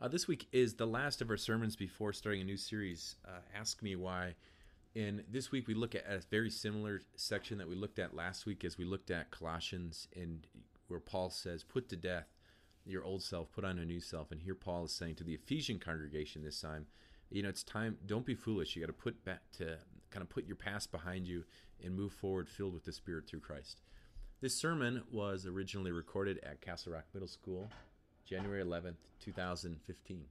Uh, 0.00 0.06
this 0.06 0.28
week 0.28 0.46
is 0.52 0.74
the 0.74 0.86
last 0.86 1.20
of 1.20 1.28
our 1.28 1.36
sermons 1.36 1.74
before 1.74 2.12
starting 2.12 2.40
a 2.40 2.44
new 2.44 2.56
series, 2.56 3.16
uh, 3.26 3.40
Ask 3.52 3.82
Me 3.82 3.96
Why. 3.96 4.36
And 4.94 5.24
this 5.28 5.50
week 5.50 5.66
we 5.66 5.74
look 5.74 5.96
at 5.96 6.04
a 6.08 6.20
very 6.30 6.50
similar 6.50 7.02
section 7.16 7.58
that 7.58 7.68
we 7.68 7.74
looked 7.74 7.98
at 7.98 8.14
last 8.14 8.46
week 8.46 8.64
as 8.64 8.78
we 8.78 8.84
looked 8.84 9.10
at 9.10 9.32
Colossians, 9.32 10.06
and 10.14 10.46
where 10.86 11.00
Paul 11.00 11.30
says, 11.30 11.64
Put 11.64 11.88
to 11.88 11.96
death 11.96 12.28
your 12.86 13.02
old 13.02 13.24
self, 13.24 13.50
put 13.50 13.64
on 13.64 13.80
a 13.80 13.84
new 13.84 13.98
self. 13.98 14.30
And 14.30 14.40
here 14.40 14.54
Paul 14.54 14.84
is 14.84 14.92
saying 14.92 15.16
to 15.16 15.24
the 15.24 15.34
Ephesian 15.34 15.80
congregation 15.80 16.44
this 16.44 16.60
time, 16.60 16.86
you 17.28 17.42
know, 17.42 17.48
it's 17.48 17.64
time, 17.64 17.98
don't 18.06 18.24
be 18.24 18.36
foolish. 18.36 18.76
You 18.76 18.82
got 18.82 18.86
to 18.86 18.92
put 18.92 19.24
back 19.24 19.40
to 19.56 19.78
kind 20.12 20.22
of 20.22 20.28
put 20.28 20.46
your 20.46 20.56
past 20.56 20.92
behind 20.92 21.26
you 21.26 21.42
and 21.84 21.92
move 21.92 22.12
forward 22.12 22.48
filled 22.48 22.72
with 22.72 22.84
the 22.84 22.92
Spirit 22.92 23.26
through 23.26 23.40
Christ. 23.40 23.80
This 24.40 24.54
sermon 24.54 25.02
was 25.10 25.44
originally 25.44 25.90
recorded 25.90 26.38
at 26.44 26.60
Castle 26.60 26.92
Rock 26.92 27.06
Middle 27.12 27.28
School 27.28 27.68
January 28.28 28.62
11th, 28.62 28.96
2015. 29.24 30.22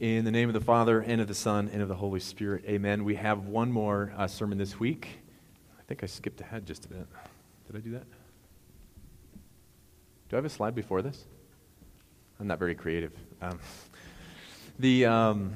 In 0.00 0.24
the 0.24 0.30
name 0.32 0.48
of 0.48 0.54
the 0.54 0.60
Father, 0.60 0.98
and 0.98 1.20
of 1.20 1.28
the 1.28 1.36
Son, 1.36 1.70
and 1.72 1.80
of 1.80 1.86
the 1.86 1.94
Holy 1.94 2.18
Spirit, 2.18 2.64
amen. 2.66 3.04
We 3.04 3.14
have 3.14 3.46
one 3.46 3.70
more 3.70 4.12
uh, 4.18 4.26
sermon 4.26 4.58
this 4.58 4.80
week. 4.80 5.20
I 5.78 5.82
think 5.84 6.02
I 6.02 6.06
skipped 6.06 6.40
ahead 6.40 6.66
just 6.66 6.84
a 6.86 6.88
bit. 6.88 7.06
Did 7.68 7.76
I 7.76 7.78
do 7.78 7.92
that? 7.92 8.02
Do 10.28 10.32
I 10.32 10.36
have 10.36 10.44
a 10.44 10.48
slide 10.48 10.74
before 10.74 11.00
this? 11.00 11.26
I'm 12.40 12.48
not 12.48 12.58
very 12.58 12.74
creative. 12.74 13.12
Um, 13.40 13.60
the. 14.80 15.06
Um, 15.06 15.54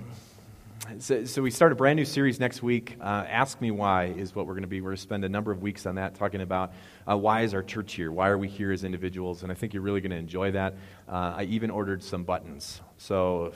so, 0.99 1.25
so, 1.25 1.43
we 1.43 1.51
start 1.51 1.73
a 1.73 1.75
brand 1.75 1.97
new 1.97 2.05
series 2.05 2.39
next 2.39 2.63
week. 2.63 2.97
Uh, 3.01 3.25
Ask 3.29 3.61
Me 3.61 3.71
Why 3.71 4.07
is 4.07 4.35
what 4.35 4.47
we're 4.47 4.55
going 4.55 4.63
to 4.63 4.69
be. 4.69 4.81
We're 4.81 4.91
going 4.91 4.97
to 4.97 5.03
spend 5.03 5.25
a 5.25 5.29
number 5.29 5.51
of 5.51 5.63
weeks 5.63 5.87
on 5.87 5.97
that, 5.97 6.15
talking 6.15 6.41
about 6.41 6.73
uh, 7.11 7.17
why 7.17 7.43
is 7.43 7.55
our 7.55 7.63
church 7.63 7.95
here? 7.95 8.13
Why 8.13 8.29
are 8.29 8.39
we 8.39 8.49
here 8.49 8.73
as 8.73 8.85
individuals? 8.85 9.43
And 9.43 9.51
I 9.51 9.55
think 9.55 9.75
you're 9.75 9.83
really 9.83 10.01
going 10.01 10.11
to 10.11 10.17
enjoy 10.17 10.53
that. 10.53 10.75
Uh, 11.09 11.35
I 11.37 11.45
even 11.45 11.71
ordered 11.71 12.03
some 12.03 12.25
buttons. 12.25 12.81
So 12.99 13.53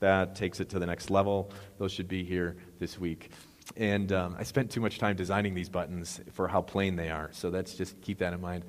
that 0.00 0.36
takes 0.36 0.60
it 0.60 0.70
to 0.70 0.78
the 0.78 0.86
next 0.86 1.10
level. 1.10 1.50
Those 1.78 1.92
should 1.92 2.08
be 2.08 2.24
here 2.24 2.56
this 2.78 2.98
week. 2.98 3.30
And 3.76 4.12
um, 4.12 4.36
I 4.38 4.44
spent 4.44 4.70
too 4.70 4.80
much 4.80 4.98
time 4.98 5.16
designing 5.16 5.54
these 5.54 5.68
buttons 5.68 6.20
for 6.32 6.48
how 6.48 6.62
plain 6.62 6.96
they 6.96 7.10
are. 7.10 7.30
So 7.32 7.48
let's 7.48 7.74
just 7.74 8.00
keep 8.00 8.18
that 8.18 8.32
in 8.32 8.40
mind. 8.40 8.64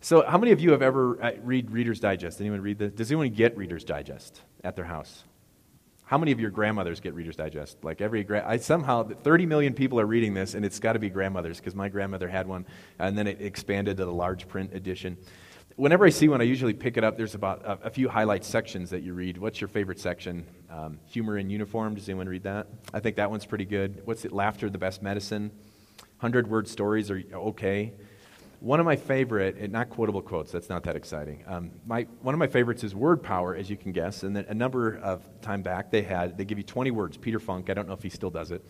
So, 0.00 0.22
how 0.26 0.36
many 0.36 0.52
of 0.52 0.60
you 0.60 0.72
have 0.72 0.82
ever 0.82 1.22
uh, 1.22 1.32
read 1.42 1.70
Reader's 1.70 1.98
Digest? 1.98 2.40
Anyone 2.40 2.60
read? 2.60 2.94
Does 2.94 3.10
anyone 3.10 3.30
get 3.30 3.56
Reader's 3.56 3.84
Digest 3.84 4.42
at 4.62 4.76
their 4.76 4.84
house? 4.84 5.24
How 6.06 6.18
many 6.18 6.32
of 6.32 6.40
your 6.40 6.50
grandmothers 6.50 7.00
get 7.00 7.14
Reader's 7.14 7.36
Digest? 7.36 7.82
Like 7.82 8.02
every, 8.02 8.24
gra- 8.24 8.44
I 8.46 8.58
somehow, 8.58 9.04
30 9.04 9.46
million 9.46 9.72
people 9.72 9.98
are 9.98 10.06
reading 10.06 10.34
this, 10.34 10.54
and 10.54 10.64
it's 10.64 10.78
got 10.78 10.92
to 10.92 10.98
be 10.98 11.08
grandmothers 11.08 11.58
because 11.58 11.74
my 11.74 11.88
grandmother 11.88 12.28
had 12.28 12.46
one, 12.46 12.66
and 12.98 13.16
then 13.16 13.26
it 13.26 13.40
expanded 13.40 13.96
to 13.96 14.04
the 14.04 14.12
large 14.12 14.46
print 14.46 14.74
edition. 14.74 15.16
Whenever 15.76 16.04
I 16.04 16.10
see 16.10 16.28
one, 16.28 16.40
I 16.42 16.44
usually 16.44 16.74
pick 16.74 16.98
it 16.98 17.04
up. 17.04 17.16
There's 17.16 17.34
about 17.34 17.64
a, 17.64 17.86
a 17.86 17.90
few 17.90 18.08
highlight 18.08 18.44
sections 18.44 18.90
that 18.90 19.02
you 19.02 19.14
read. 19.14 19.38
What's 19.38 19.60
your 19.62 19.68
favorite 19.68 19.98
section? 19.98 20.46
Um, 20.70 21.00
humor 21.06 21.38
in 21.38 21.48
uniform. 21.48 21.94
Does 21.94 22.08
anyone 22.08 22.28
read 22.28 22.42
that? 22.42 22.68
I 22.92 23.00
think 23.00 23.16
that 23.16 23.30
one's 23.30 23.46
pretty 23.46 23.64
good. 23.64 24.02
What's 24.04 24.24
it? 24.26 24.32
Laughter, 24.32 24.68
the 24.68 24.78
best 24.78 25.02
medicine. 25.02 25.50
Hundred 26.18 26.48
word 26.48 26.68
stories 26.68 27.10
are 27.10 27.22
okay. 27.32 27.92
One 28.64 28.80
of 28.80 28.86
my 28.86 28.96
favorite, 28.96 29.70
not 29.70 29.90
quotable 29.90 30.22
quotes, 30.22 30.50
that's 30.50 30.70
not 30.70 30.84
that 30.84 30.96
exciting. 30.96 31.44
Um, 31.46 31.72
my, 31.84 32.06
one 32.22 32.34
of 32.34 32.38
my 32.38 32.46
favorites 32.46 32.82
is 32.82 32.94
Word 32.94 33.22
Power, 33.22 33.54
as 33.54 33.68
you 33.68 33.76
can 33.76 33.92
guess. 33.92 34.22
And 34.22 34.34
then 34.34 34.46
a 34.48 34.54
number 34.54 34.96
of 35.02 35.22
time 35.42 35.60
back, 35.60 35.90
they 35.90 36.00
had, 36.00 36.38
they 36.38 36.46
give 36.46 36.56
you 36.56 36.64
20 36.64 36.90
words. 36.90 37.18
Peter 37.18 37.38
Funk, 37.38 37.68
I 37.68 37.74
don't 37.74 37.86
know 37.86 37.92
if 37.92 38.02
he 38.02 38.08
still 38.08 38.30
does 38.30 38.52
it. 38.52 38.64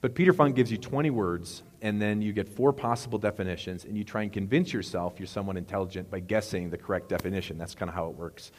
But 0.00 0.14
Peter 0.14 0.32
Funk 0.32 0.56
gives 0.56 0.72
you 0.72 0.78
20 0.78 1.10
words, 1.10 1.62
and 1.82 2.00
then 2.00 2.22
you 2.22 2.32
get 2.32 2.48
four 2.48 2.72
possible 2.72 3.18
definitions, 3.18 3.84
and 3.84 3.94
you 3.94 4.04
try 4.04 4.22
and 4.22 4.32
convince 4.32 4.72
yourself 4.72 5.16
you're 5.18 5.26
someone 5.26 5.58
intelligent 5.58 6.10
by 6.10 6.20
guessing 6.20 6.70
the 6.70 6.78
correct 6.78 7.10
definition. 7.10 7.58
That's 7.58 7.74
kind 7.74 7.90
of 7.90 7.94
how 7.94 8.08
it 8.08 8.16
works. 8.16 8.52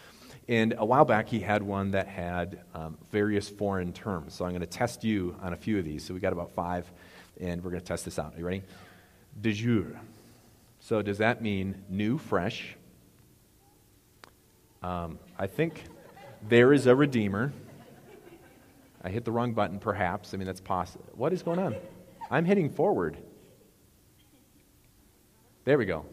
And 0.47 0.75
a 0.77 0.85
while 0.85 1.05
back, 1.05 1.27
he 1.27 1.39
had 1.39 1.63
one 1.63 1.89
that 1.89 2.07
had 2.07 2.61
um, 2.75 2.99
various 3.11 3.49
foreign 3.49 3.93
terms. 3.93 4.35
So 4.35 4.45
I'm 4.45 4.51
going 4.51 4.61
to 4.61 4.67
test 4.67 5.03
you 5.03 5.37
on 5.41 5.53
a 5.53 5.57
few 5.57 5.79
of 5.79 5.85
these. 5.85 6.05
So 6.05 6.13
we 6.13 6.19
got 6.19 6.33
about 6.33 6.53
five, 6.53 6.85
and 7.41 7.63
we're 7.63 7.71
going 7.71 7.81
to 7.81 7.87
test 7.87 8.05
this 8.05 8.19
out. 8.19 8.35
Are 8.35 8.37
you 8.37 8.45
ready? 8.45 8.61
De 9.41 9.51
jure. 9.51 9.99
So, 10.87 11.01
does 11.01 11.17
that 11.17 11.41
mean 11.41 11.83
new, 11.89 12.17
fresh? 12.17 12.77
Um, 14.81 15.19
I 15.37 15.45
think 15.45 15.83
there 16.47 16.71
is 16.71 16.85
a 16.85 16.95
Redeemer. 16.95 17.51
I 19.03 19.09
hit 19.09 19.25
the 19.25 19.33
wrong 19.33 19.51
button, 19.51 19.79
perhaps. 19.79 20.33
I 20.33 20.37
mean, 20.37 20.47
that's 20.47 20.61
possible. 20.61 21.03
What 21.13 21.33
is 21.33 21.43
going 21.43 21.59
on? 21.59 21.75
I'm 22.31 22.45
hitting 22.45 22.69
forward. 22.69 23.17
There 25.65 25.77
we 25.77 25.83
go. 25.83 26.05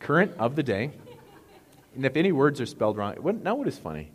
Current 0.00 0.32
of 0.40 0.56
the 0.56 0.64
day. 0.64 0.90
And 1.94 2.04
if 2.04 2.16
any 2.16 2.32
words 2.32 2.60
are 2.60 2.66
spelled 2.66 2.96
wrong, 2.96 3.14
what, 3.20 3.44
now 3.44 3.54
what 3.54 3.68
is 3.68 3.78
funny? 3.78 4.10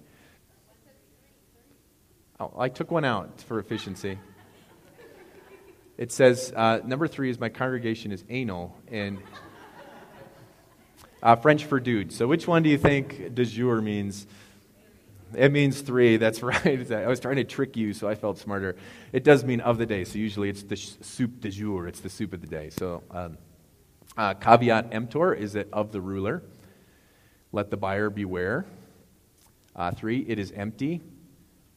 Oh, 2.38 2.52
I 2.58 2.68
took 2.68 2.92
one 2.92 3.06
out 3.06 3.40
for 3.40 3.60
efficiency 3.60 4.20
it 5.98 6.12
says, 6.12 6.54
uh, 6.56 6.80
number 6.86 7.08
three 7.08 7.30
is 7.30 7.40
my 7.40 7.50
congregation 7.50 8.12
is 8.12 8.24
anal, 8.30 8.78
and 8.90 9.18
uh, 11.24 11.36
French 11.36 11.66
for 11.66 11.80
dude. 11.80 12.14
So 12.14 12.28
which 12.28 12.48
one 12.48 12.62
do 12.62 12.70
you 12.70 12.78
think 12.78 13.34
de 13.34 13.46
jour 13.46 13.82
means? 13.82 14.28
It 15.36 15.52
means 15.52 15.82
three, 15.82 16.18
that's 16.18 16.44
right. 16.44 16.92
I 16.92 17.08
was 17.08 17.20
trying 17.20 17.38
to 17.38 17.44
trick 17.44 17.76
you, 17.76 17.94
so 17.94 18.08
I 18.08 18.16
felt 18.16 18.38
smarter. 18.38 18.76
It 19.12 19.24
does 19.24 19.44
mean 19.44 19.60
of 19.60 19.80
the 19.80 19.86
day, 19.86 20.04
so 20.04 20.20
usually 20.20 20.50
it's 20.50 20.64
the 20.64 20.78
soup 20.78 21.42
de 21.42 21.50
jour, 21.50 21.88
it's 21.88 22.00
the 22.00 22.10
soup 22.10 22.32
of 22.34 22.42
the 22.42 22.48
day. 22.48 22.70
So 22.70 23.02
um, 23.10 23.38
uh, 24.16 24.36
caveat 24.36 24.94
emptor 24.94 25.34
is 25.34 25.56
it 25.56 25.68
of 25.74 25.92
the 25.92 26.00
ruler. 26.00 26.44
Let 27.52 27.72
the 27.72 27.78
buyer 27.78 28.10
beware. 28.10 28.66
Uh, 29.76 29.92
three, 29.92 30.20
it 30.20 30.38
is 30.38 30.52
empty. 30.52 31.02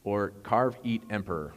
Or 0.03 0.29
carve, 0.43 0.77
eat, 0.83 1.03
emperor. 1.09 1.53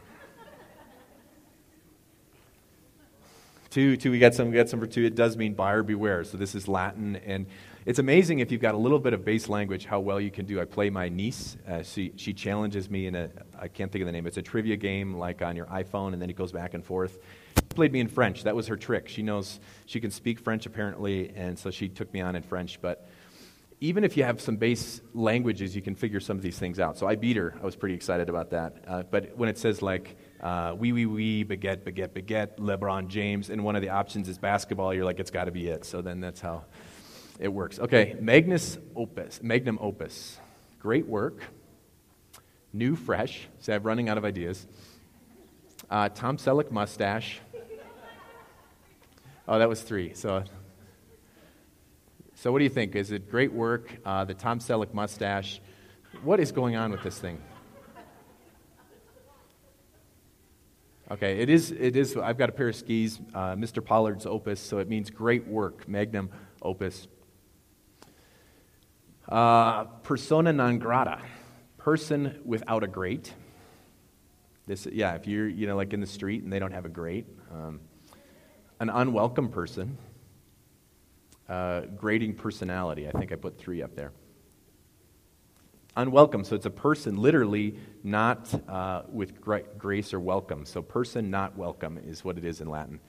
Two, 3.75 3.97
two, 3.97 4.09
we 4.09 4.19
got 4.19 4.33
some, 4.33 4.51
we 4.51 4.55
got 4.55 4.69
some 4.69 4.79
for 4.79 4.87
two. 4.87 5.03
It 5.03 5.15
does 5.15 5.35
mean 5.35 5.53
buyer 5.53 5.83
beware. 5.83 6.23
So 6.23 6.37
this 6.37 6.55
is 6.55 6.69
Latin, 6.69 7.17
and 7.25 7.45
it's 7.85 7.99
amazing 7.99 8.39
if 8.39 8.49
you've 8.49 8.61
got 8.61 8.73
a 8.73 8.77
little 8.77 8.99
bit 8.99 9.11
of 9.11 9.25
base 9.25 9.49
language 9.49 9.83
how 9.83 9.99
well 9.99 10.17
you 10.17 10.31
can 10.31 10.45
do. 10.45 10.61
I 10.61 10.63
play 10.63 10.89
my 10.89 11.09
niece. 11.09 11.57
Uh, 11.67 11.83
she 11.83 12.13
she 12.15 12.31
challenges 12.31 12.89
me 12.89 13.07
in 13.07 13.15
a 13.15 13.29
I 13.59 13.67
can't 13.67 13.91
think 13.91 14.01
of 14.01 14.05
the 14.05 14.13
name. 14.13 14.27
It's 14.27 14.37
a 14.37 14.41
trivia 14.41 14.77
game 14.77 15.15
like 15.15 15.41
on 15.41 15.57
your 15.57 15.65
iPhone, 15.65 16.13
and 16.13 16.21
then 16.21 16.29
it 16.29 16.37
goes 16.37 16.53
back 16.53 16.73
and 16.73 16.85
forth. 16.85 17.17
She 17.57 17.63
played 17.75 17.91
me 17.91 17.99
in 17.99 18.07
French. 18.07 18.43
That 18.43 18.55
was 18.55 18.65
her 18.67 18.77
trick. 18.77 19.09
She 19.09 19.23
knows 19.23 19.59
she 19.87 19.99
can 19.99 20.09
speak 20.09 20.39
French 20.39 20.65
apparently, 20.65 21.33
and 21.35 21.59
so 21.59 21.69
she 21.69 21.89
took 21.89 22.13
me 22.13 22.21
on 22.21 22.37
in 22.37 22.43
French. 22.43 22.79
But 22.81 23.09
even 23.81 24.05
if 24.05 24.15
you 24.15 24.23
have 24.23 24.39
some 24.39 24.55
base 24.55 25.01
languages, 25.13 25.75
you 25.75 25.81
can 25.81 25.95
figure 25.95 26.21
some 26.21 26.37
of 26.37 26.43
these 26.43 26.57
things 26.57 26.79
out. 26.79 26.97
So 26.97 27.07
I 27.07 27.15
beat 27.15 27.35
her. 27.35 27.53
I 27.61 27.65
was 27.65 27.75
pretty 27.75 27.95
excited 27.95 28.29
about 28.29 28.51
that. 28.51 28.85
Uh, 28.87 29.03
but 29.03 29.35
when 29.35 29.49
it 29.49 29.57
says 29.57 29.81
like 29.81 30.15
uh, 30.45 30.75
wee 30.75 30.93
wee 30.93 31.07
wee, 31.07 31.43
baguette, 31.43 31.77
baguette, 31.77 32.09
baguette, 32.09 32.59
LeBron 32.59 33.07
James, 33.07 33.49
and 33.49 33.63
one 33.63 33.75
of 33.75 33.81
the 33.81 33.89
options 33.89 34.29
is 34.29 34.37
basketball, 34.37 34.93
you're 34.93 35.03
like, 35.03 35.19
it's 35.19 35.31
got 35.31 35.45
to 35.45 35.51
be 35.51 35.69
it. 35.69 35.83
So 35.85 36.03
then 36.03 36.19
that's 36.19 36.39
how 36.39 36.65
it 37.39 37.47
works. 37.47 37.79
Okay, 37.79 38.15
Magnus 38.21 38.77
Opus, 38.95 39.41
Magnum 39.41 39.79
Opus. 39.81 40.37
Great 40.77 41.07
work. 41.07 41.41
New, 42.73 42.95
fresh. 42.95 43.47
So 43.57 43.73
I'm 43.73 43.81
running 43.81 44.07
out 44.07 44.19
of 44.19 44.25
ideas. 44.25 44.67
Uh, 45.89 46.09
Tom 46.09 46.37
Selleck 46.37 46.69
mustache. 46.69 47.39
Oh, 49.47 49.57
that 49.57 49.67
was 49.67 49.81
three. 49.81 50.13
So, 50.13 50.43
so 52.35 52.51
what 52.51 52.59
do 52.59 52.65
you 52.65 52.69
think? 52.69 52.95
Is 52.95 53.09
it 53.11 53.31
great 53.31 53.51
work? 53.51 53.91
Uh, 54.05 54.25
the 54.25 54.35
Tom 54.35 54.59
Selleck 54.59 54.93
mustache. 54.93 55.59
What 56.21 56.39
is 56.39 56.51
going 56.51 56.75
on 56.75 56.91
with 56.91 57.01
this 57.01 57.17
thing? 57.17 57.41
Okay, 61.11 61.39
it 61.39 61.51
is, 61.51 61.69
it 61.69 61.95
is, 61.95 62.17
I've 62.17 62.39
got 62.39 62.49
a 62.49 62.51
pair 62.51 62.69
of 62.69 62.75
skis, 62.75 63.19
uh, 63.35 63.53
Mr. 63.53 63.87
Holland's 63.87 64.25
Opus, 64.25 64.59
so 64.59 64.79
it 64.79 64.89
means 64.89 65.11
great 65.11 65.45
work, 65.47 65.87
magnum 65.87 66.31
opus. 66.63 67.07
Uh, 69.29 69.83
persona 70.01 70.51
non 70.51 70.79
grata, 70.79 71.21
person 71.77 72.39
without 72.43 72.83
a 72.83 72.87
great. 72.87 73.31
This, 74.65 74.87
yeah, 74.91 75.13
if 75.13 75.27
you're, 75.27 75.47
you 75.47 75.67
know, 75.67 75.75
like 75.75 75.93
in 75.93 76.01
the 76.01 76.07
street 76.07 76.41
and 76.41 76.51
they 76.51 76.57
don't 76.57 76.73
have 76.73 76.85
a 76.85 76.89
great. 76.89 77.27
Um, 77.51 77.81
an 78.79 78.89
unwelcome 78.89 79.49
person, 79.49 79.99
uh, 81.47 81.81
grading 81.95 82.33
personality. 82.33 83.07
I 83.07 83.11
think 83.11 83.31
I 83.31 83.35
put 83.35 83.59
three 83.59 83.83
up 83.83 83.95
there 83.95 84.11
unwelcome. 85.95 86.43
So 86.43 86.55
it's 86.55 86.65
a 86.65 86.71
person 86.71 87.17
literally 87.17 87.77
not 88.03 88.53
uh, 88.69 89.03
with 89.09 89.41
grace 89.41 90.13
or 90.13 90.19
welcome. 90.19 90.65
So 90.65 90.81
person 90.81 91.29
not 91.29 91.57
welcome 91.57 91.97
is 91.97 92.23
what 92.23 92.37
it 92.37 92.45
is 92.45 92.61
in 92.61 92.69
Latin. 92.69 92.99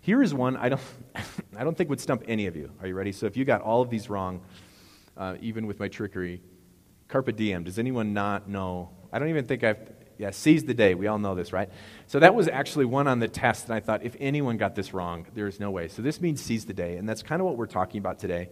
Here 0.00 0.22
is 0.22 0.32
one 0.32 0.56
I 0.56 0.68
don't, 0.68 0.80
I 1.56 1.64
don't 1.64 1.76
think 1.76 1.90
would 1.90 2.00
stump 2.00 2.22
any 2.28 2.46
of 2.46 2.56
you. 2.56 2.70
Are 2.80 2.86
you 2.86 2.94
ready? 2.94 3.12
So 3.12 3.26
if 3.26 3.36
you 3.36 3.44
got 3.44 3.60
all 3.60 3.82
of 3.82 3.90
these 3.90 4.08
wrong, 4.08 4.42
uh, 5.16 5.36
even 5.40 5.66
with 5.66 5.80
my 5.80 5.88
trickery, 5.88 6.40
carpe 7.08 7.34
diem. 7.36 7.64
Does 7.64 7.78
anyone 7.78 8.12
not 8.12 8.48
know? 8.48 8.90
I 9.12 9.18
don't 9.18 9.28
even 9.28 9.44
think 9.44 9.64
I've. 9.64 9.78
Yeah, 10.18 10.30
seize 10.30 10.64
the 10.64 10.72
day. 10.72 10.94
We 10.94 11.08
all 11.08 11.18
know 11.18 11.34
this, 11.34 11.52
right? 11.52 11.68
So 12.06 12.20
that 12.20 12.34
was 12.34 12.48
actually 12.48 12.86
one 12.86 13.06
on 13.06 13.18
the 13.18 13.28
test, 13.28 13.66
and 13.66 13.74
I 13.74 13.80
thought 13.80 14.02
if 14.02 14.16
anyone 14.18 14.56
got 14.56 14.74
this 14.74 14.94
wrong, 14.94 15.26
there 15.34 15.46
is 15.46 15.60
no 15.60 15.70
way. 15.70 15.88
So 15.88 16.00
this 16.00 16.22
means 16.22 16.40
seize 16.40 16.64
the 16.64 16.72
day, 16.72 16.96
and 16.96 17.06
that's 17.06 17.22
kind 17.22 17.42
of 17.42 17.46
what 17.46 17.58
we're 17.58 17.66
talking 17.66 17.98
about 17.98 18.18
today. 18.18 18.48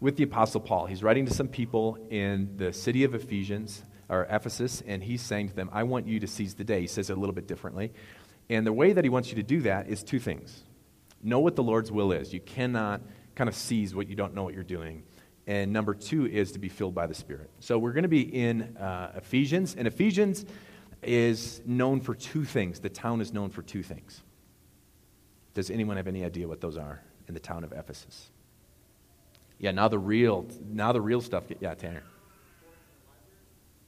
With 0.00 0.16
the 0.16 0.24
Apostle 0.24 0.60
Paul. 0.60 0.86
He's 0.86 1.02
writing 1.02 1.26
to 1.26 1.34
some 1.34 1.48
people 1.48 1.98
in 2.10 2.56
the 2.56 2.72
city 2.72 3.04
of 3.04 3.14
Ephesians, 3.14 3.82
or 4.08 4.26
Ephesus, 4.30 4.82
and 4.86 5.02
he's 5.02 5.22
saying 5.22 5.48
to 5.48 5.56
them, 5.56 5.70
I 5.72 5.82
want 5.82 6.06
you 6.06 6.20
to 6.20 6.26
seize 6.26 6.54
the 6.54 6.64
day. 6.64 6.80
He 6.80 6.86
says 6.86 7.10
it 7.10 7.16
a 7.16 7.20
little 7.20 7.34
bit 7.34 7.46
differently. 7.46 7.92
And 8.48 8.66
the 8.66 8.72
way 8.72 8.92
that 8.92 9.04
he 9.04 9.10
wants 9.10 9.30
you 9.30 9.36
to 9.36 9.42
do 9.42 9.62
that 9.62 9.88
is 9.88 10.02
two 10.02 10.18
things 10.18 10.62
know 11.22 11.40
what 11.40 11.56
the 11.56 11.62
Lord's 11.62 11.90
will 11.90 12.12
is. 12.12 12.32
You 12.32 12.40
cannot 12.40 13.00
kind 13.34 13.48
of 13.48 13.56
seize 13.56 13.94
what 13.94 14.06
you 14.06 14.14
don't 14.14 14.34
know 14.34 14.44
what 14.44 14.54
you're 14.54 14.62
doing. 14.62 15.02
And 15.46 15.72
number 15.72 15.94
two 15.94 16.26
is 16.26 16.52
to 16.52 16.58
be 16.58 16.68
filled 16.68 16.94
by 16.94 17.06
the 17.06 17.14
Spirit. 17.14 17.50
So 17.58 17.78
we're 17.78 17.92
going 17.92 18.02
to 18.02 18.08
be 18.08 18.20
in 18.22 18.76
uh, 18.76 19.12
Ephesians, 19.16 19.74
and 19.76 19.88
Ephesians 19.88 20.44
is 21.02 21.62
known 21.64 22.00
for 22.00 22.14
two 22.14 22.44
things. 22.44 22.80
The 22.80 22.88
town 22.88 23.20
is 23.20 23.32
known 23.32 23.50
for 23.50 23.62
two 23.62 23.82
things. 23.82 24.22
Does 25.54 25.70
anyone 25.70 25.96
have 25.96 26.06
any 26.06 26.24
idea 26.24 26.46
what 26.46 26.60
those 26.60 26.76
are 26.76 27.02
in 27.28 27.34
the 27.34 27.40
town 27.40 27.64
of 27.64 27.72
Ephesus? 27.72 28.30
Yeah, 29.58 29.70
now 29.70 29.88
the 29.88 29.98
real, 29.98 30.46
now 30.68 30.92
the 30.92 31.00
real 31.00 31.20
stuff. 31.20 31.44
Yeah, 31.60 31.74
Tanner. 31.74 32.02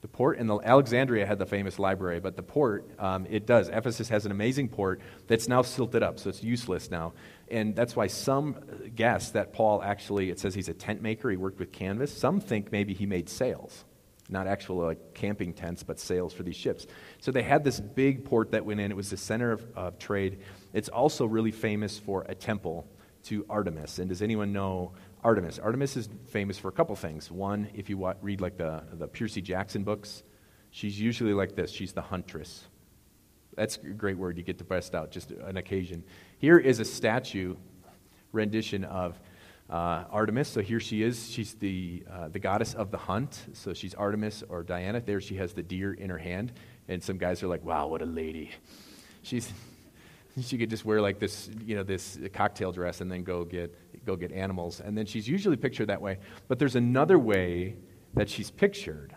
The 0.00 0.08
port 0.08 0.38
and 0.38 0.48
the 0.48 0.60
Alexandria 0.60 1.26
had 1.26 1.40
the 1.40 1.46
famous 1.46 1.78
library, 1.78 2.20
but 2.20 2.36
the 2.36 2.42
port, 2.42 2.88
um, 3.00 3.26
it 3.28 3.46
does. 3.46 3.68
Ephesus 3.68 4.08
has 4.08 4.26
an 4.26 4.30
amazing 4.30 4.68
port 4.68 5.00
that's 5.26 5.48
now 5.48 5.62
silted 5.62 6.04
up, 6.04 6.20
so 6.20 6.30
it's 6.30 6.42
useless 6.42 6.88
now. 6.88 7.14
And 7.50 7.74
that's 7.74 7.96
why 7.96 8.06
some 8.06 8.56
guess 8.94 9.32
that 9.32 9.52
Paul 9.52 9.82
actually, 9.82 10.30
it 10.30 10.38
says 10.38 10.54
he's 10.54 10.68
a 10.68 10.74
tent 10.74 11.02
maker, 11.02 11.30
he 11.30 11.36
worked 11.36 11.58
with 11.58 11.72
canvas. 11.72 12.16
Some 12.16 12.38
think 12.38 12.70
maybe 12.70 12.94
he 12.94 13.06
made 13.06 13.28
sails, 13.28 13.84
not 14.28 14.46
actual 14.46 14.76
like 14.76 15.14
camping 15.14 15.52
tents, 15.52 15.82
but 15.82 15.98
sails 15.98 16.32
for 16.32 16.44
these 16.44 16.56
ships. 16.56 16.86
So 17.18 17.32
they 17.32 17.42
had 17.42 17.64
this 17.64 17.80
big 17.80 18.24
port 18.24 18.52
that 18.52 18.64
went 18.64 18.78
in, 18.78 18.92
it 18.92 18.96
was 18.96 19.10
the 19.10 19.16
center 19.16 19.50
of, 19.50 19.66
of 19.74 19.98
trade. 19.98 20.38
It's 20.72 20.88
also 20.88 21.26
really 21.26 21.50
famous 21.50 21.98
for 21.98 22.24
a 22.28 22.36
temple 22.36 22.86
to 23.24 23.44
Artemis. 23.50 23.98
And 23.98 24.08
does 24.08 24.22
anyone 24.22 24.52
know 24.52 24.92
Artemis. 25.24 25.58
Artemis 25.58 25.96
is 25.96 26.08
famous 26.26 26.58
for 26.58 26.68
a 26.68 26.72
couple 26.72 26.94
things. 26.96 27.30
One, 27.30 27.68
if 27.74 27.90
you 27.90 28.12
read 28.22 28.40
like 28.40 28.56
the, 28.56 28.82
the 28.92 29.08
Percy 29.08 29.40
Jackson 29.40 29.82
books, 29.84 30.22
she's 30.70 31.00
usually 31.00 31.34
like 31.34 31.54
this 31.54 31.70
she's 31.70 31.92
the 31.92 32.02
huntress. 32.02 32.64
That's 33.56 33.76
a 33.76 33.88
great 33.88 34.16
word. 34.16 34.38
You 34.38 34.44
get 34.44 34.58
to 34.58 34.64
bust 34.64 34.94
out 34.94 35.10
just 35.10 35.32
an 35.32 35.56
occasion. 35.56 36.04
Here 36.38 36.58
is 36.58 36.78
a 36.78 36.84
statue 36.84 37.56
rendition 38.32 38.84
of 38.84 39.18
uh, 39.68 40.04
Artemis. 40.10 40.48
So 40.48 40.60
here 40.60 40.80
she 40.80 41.02
is. 41.02 41.30
She's 41.30 41.54
the, 41.54 42.04
uh, 42.10 42.28
the 42.28 42.38
goddess 42.38 42.74
of 42.74 42.90
the 42.90 42.98
hunt. 42.98 43.46
So 43.54 43.74
she's 43.74 43.94
Artemis 43.94 44.44
or 44.48 44.62
Diana. 44.62 45.00
There 45.00 45.20
she 45.20 45.36
has 45.36 45.52
the 45.52 45.62
deer 45.62 45.92
in 45.92 46.08
her 46.08 46.18
hand. 46.18 46.52
And 46.86 47.02
some 47.02 47.18
guys 47.18 47.42
are 47.42 47.48
like, 47.48 47.64
wow, 47.64 47.88
what 47.88 48.00
a 48.00 48.06
lady. 48.06 48.50
She's, 49.22 49.52
she 50.42 50.58
could 50.58 50.70
just 50.70 50.84
wear 50.84 51.00
like 51.00 51.18
this, 51.18 51.50
you 51.64 51.76
know, 51.76 51.82
this 51.82 52.18
cocktail 52.32 52.72
dress 52.72 53.00
and 53.00 53.10
then 53.10 53.22
go 53.22 53.44
get 53.44 53.74
go 54.04 54.16
get 54.16 54.32
animals. 54.32 54.80
And 54.80 54.96
then 54.96 55.06
she's 55.06 55.28
usually 55.28 55.56
pictured 55.56 55.86
that 55.86 56.00
way. 56.00 56.18
But 56.48 56.58
there's 56.58 56.76
another 56.76 57.18
way 57.18 57.76
that 58.14 58.28
she's 58.28 58.50
pictured. 58.50 59.14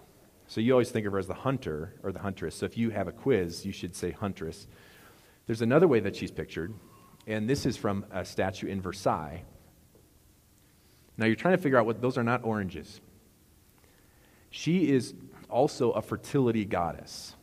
So 0.47 0.59
you 0.59 0.73
always 0.73 0.91
think 0.91 1.05
of 1.05 1.13
her 1.13 1.19
as 1.19 1.27
the 1.27 1.33
hunter 1.33 1.95
or 2.03 2.11
the 2.11 2.19
huntress. 2.19 2.55
So 2.55 2.65
if 2.65 2.77
you 2.77 2.89
have 2.89 3.07
a 3.07 3.11
quiz, 3.11 3.65
you 3.65 3.71
should 3.71 3.95
say 3.95 4.11
huntress. 4.11 4.67
There's 5.47 5.61
another 5.61 5.87
way 5.87 6.01
that 6.01 6.15
she's 6.15 6.31
pictured, 6.31 6.73
and 7.25 7.49
this 7.49 7.65
is 7.65 7.77
from 7.77 8.05
a 8.11 8.25
statue 8.25 8.67
in 8.67 8.81
Versailles. 8.81 9.43
Now 11.17 11.25
you're 11.25 11.35
trying 11.35 11.55
to 11.55 11.61
figure 11.61 11.77
out 11.77 11.85
what 11.85 12.01
those 12.01 12.17
are 12.17 12.23
not 12.23 12.43
oranges. 12.43 12.99
She 14.49 14.91
is 14.91 15.13
also 15.49 15.91
a 15.91 16.01
fertility 16.01 16.65
goddess. 16.65 17.35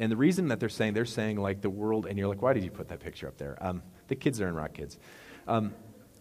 And 0.00 0.10
the 0.10 0.16
reason 0.16 0.48
that 0.48 0.58
they're 0.58 0.70
saying, 0.70 0.94
they're 0.94 1.04
saying 1.04 1.36
like 1.36 1.60
the 1.60 1.68
world, 1.70 2.06
and 2.06 2.18
you're 2.18 2.26
like, 2.26 2.40
why 2.40 2.54
did 2.54 2.64
you 2.64 2.70
put 2.70 2.88
that 2.88 3.00
picture 3.00 3.28
up 3.28 3.36
there? 3.36 3.56
Um, 3.60 3.82
the 4.08 4.16
kids 4.16 4.40
are 4.40 4.48
in 4.48 4.54
Rock 4.54 4.72
Kids. 4.72 4.98
Um, 5.46 5.74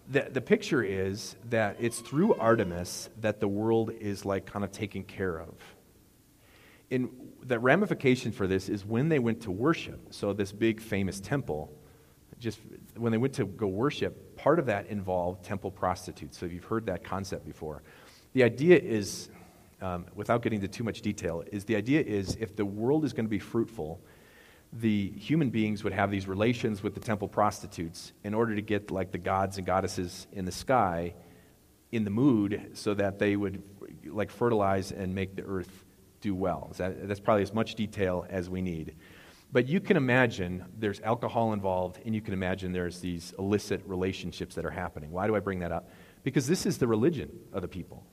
the, 0.09 0.27
the 0.29 0.41
picture 0.41 0.83
is 0.83 1.37
that 1.49 1.77
it's 1.79 1.99
through 1.99 2.35
Artemis 2.35 3.09
that 3.21 3.39
the 3.39 3.47
world 3.47 3.91
is 3.91 4.25
like 4.25 4.45
kind 4.45 4.65
of 4.65 4.73
taken 4.73 5.03
care 5.03 5.39
of. 5.39 5.55
And 6.91 7.09
the 7.41 7.57
ramification 7.57 8.33
for 8.33 8.47
this 8.47 8.67
is 8.67 8.85
when 8.85 9.07
they 9.07 9.19
went 9.19 9.41
to 9.43 9.51
worship, 9.51 10.13
so 10.13 10.33
this 10.33 10.51
big 10.51 10.81
famous 10.81 11.21
temple, 11.21 11.71
just 12.37 12.59
when 12.97 13.13
they 13.13 13.17
went 13.17 13.33
to 13.35 13.45
go 13.45 13.67
worship, 13.67 14.35
part 14.35 14.59
of 14.59 14.65
that 14.65 14.87
involved 14.87 15.45
temple 15.45 15.71
prostitutes. 15.71 16.37
So 16.37 16.47
you've 16.47 16.65
heard 16.65 16.87
that 16.87 17.05
concept 17.05 17.45
before. 17.45 17.81
The 18.33 18.43
idea 18.43 18.77
is, 18.77 19.29
um, 19.81 20.05
without 20.15 20.41
getting 20.41 20.61
into 20.61 20.67
too 20.67 20.83
much 20.83 21.01
detail, 21.01 21.43
is 21.51 21.65
the 21.65 21.75
idea 21.75 22.01
is 22.01 22.35
if 22.39 22.55
the 22.55 22.65
world 22.65 23.05
is 23.05 23.13
going 23.13 23.25
to 23.25 23.29
be 23.29 23.39
fruitful, 23.39 24.01
the 24.73 25.11
human 25.11 25.49
beings 25.49 25.83
would 25.83 25.93
have 25.93 26.11
these 26.11 26.27
relations 26.27 26.83
with 26.83 26.93
the 26.93 26.99
temple 26.99 27.27
prostitutes 27.27 28.13
in 28.23 28.33
order 28.33 28.55
to 28.55 28.61
get 28.61 28.91
like 28.91 29.11
the 29.11 29.17
gods 29.17 29.57
and 29.57 29.65
goddesses 29.65 30.27
in 30.31 30.45
the 30.45 30.51
sky 30.51 31.13
in 31.91 32.03
the 32.03 32.11
mood 32.11 32.71
so 32.73 32.93
that 32.93 33.17
they 33.17 33.35
would 33.35 33.63
like 34.05 34.29
fertilize 34.29 34.91
and 34.91 35.13
make 35.15 35.35
the 35.35 35.43
earth 35.43 35.85
do 36.21 36.35
well. 36.35 36.71
That, 36.77 37.07
that's 37.07 37.19
probably 37.19 37.43
as 37.43 37.53
much 37.53 37.75
detail 37.75 38.25
as 38.29 38.49
we 38.49 38.61
need. 38.61 38.95
But 39.51 39.67
you 39.67 39.79
can 39.79 39.97
imagine 39.97 40.63
there's 40.77 41.01
alcohol 41.01 41.53
involved, 41.53 41.99
and 42.05 42.13
you 42.13 42.21
can 42.21 42.35
imagine 42.35 42.71
there's 42.71 42.99
these 42.99 43.33
illicit 43.39 43.81
relationships 43.87 44.53
that 44.55 44.65
are 44.65 44.71
happening. 44.71 45.11
Why 45.11 45.25
do 45.25 45.35
I 45.35 45.39
bring 45.39 45.59
that 45.59 45.71
up? 45.71 45.89
Because 46.23 46.45
this 46.45 46.67
is 46.67 46.77
the 46.77 46.85
religion 46.85 47.31
of 47.51 47.63
the 47.63 47.67
people. 47.67 48.05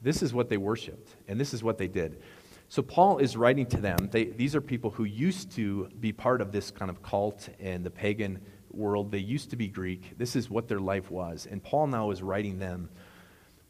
This 0.00 0.22
is 0.22 0.32
what 0.32 0.48
they 0.48 0.56
worshiped, 0.56 1.16
and 1.26 1.40
this 1.40 1.52
is 1.52 1.62
what 1.62 1.78
they 1.78 1.88
did. 1.88 2.20
So 2.68 2.82
Paul 2.82 3.18
is 3.18 3.36
writing 3.36 3.66
to 3.66 3.78
them. 3.78 4.08
They, 4.10 4.24
these 4.24 4.54
are 4.54 4.60
people 4.60 4.90
who 4.90 5.04
used 5.04 5.50
to 5.52 5.88
be 6.00 6.12
part 6.12 6.40
of 6.40 6.52
this 6.52 6.70
kind 6.70 6.90
of 6.90 7.02
cult 7.02 7.48
and 7.58 7.84
the 7.84 7.90
pagan 7.90 8.40
world. 8.70 9.10
They 9.10 9.18
used 9.18 9.50
to 9.50 9.56
be 9.56 9.68
Greek. 9.68 10.18
This 10.18 10.36
is 10.36 10.50
what 10.50 10.68
their 10.68 10.78
life 10.78 11.10
was. 11.10 11.46
And 11.50 11.62
Paul 11.62 11.86
now 11.86 12.10
is 12.10 12.22
writing 12.22 12.58
them. 12.58 12.90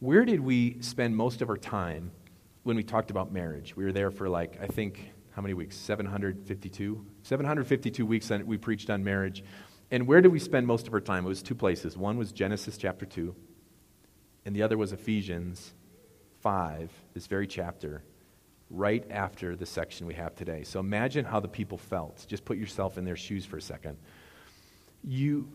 Where 0.00 0.24
did 0.24 0.40
we 0.40 0.80
spend 0.80 1.16
most 1.16 1.42
of 1.42 1.48
our 1.48 1.56
time 1.56 2.10
when 2.64 2.76
we 2.76 2.82
talked 2.82 3.10
about 3.12 3.32
marriage? 3.32 3.76
We 3.76 3.84
were 3.84 3.92
there 3.92 4.10
for 4.10 4.28
like, 4.28 4.58
I 4.60 4.66
think, 4.66 5.12
how 5.30 5.42
many 5.42 5.54
weeks? 5.54 5.76
752? 5.76 7.06
752 7.22 8.04
weeks 8.04 8.30
and 8.30 8.44
we 8.44 8.58
preached 8.58 8.90
on 8.90 9.04
marriage. 9.04 9.44
And 9.92 10.08
where 10.08 10.20
did 10.20 10.32
we 10.32 10.40
spend 10.40 10.66
most 10.66 10.88
of 10.88 10.94
our 10.94 11.00
time? 11.00 11.24
It 11.24 11.28
was 11.28 11.42
two 11.42 11.54
places. 11.54 11.96
One 11.96 12.18
was 12.18 12.32
Genesis 12.32 12.76
chapter 12.76 13.06
2, 13.06 13.34
and 14.44 14.54
the 14.54 14.62
other 14.62 14.76
was 14.76 14.92
Ephesians 14.92 15.72
5, 16.48 16.90
this 17.12 17.26
very 17.26 17.46
chapter 17.46 18.02
right 18.70 19.04
after 19.10 19.54
the 19.54 19.66
section 19.66 20.06
we 20.06 20.14
have 20.14 20.34
today. 20.34 20.62
So 20.62 20.80
imagine 20.80 21.26
how 21.26 21.40
the 21.40 21.48
people 21.48 21.76
felt. 21.76 22.24
Just 22.26 22.42
put 22.46 22.56
yourself 22.56 22.96
in 22.96 23.04
their 23.04 23.16
shoes 23.16 23.44
for 23.44 23.58
a 23.58 23.60
second. 23.60 23.98
You, 25.04 25.46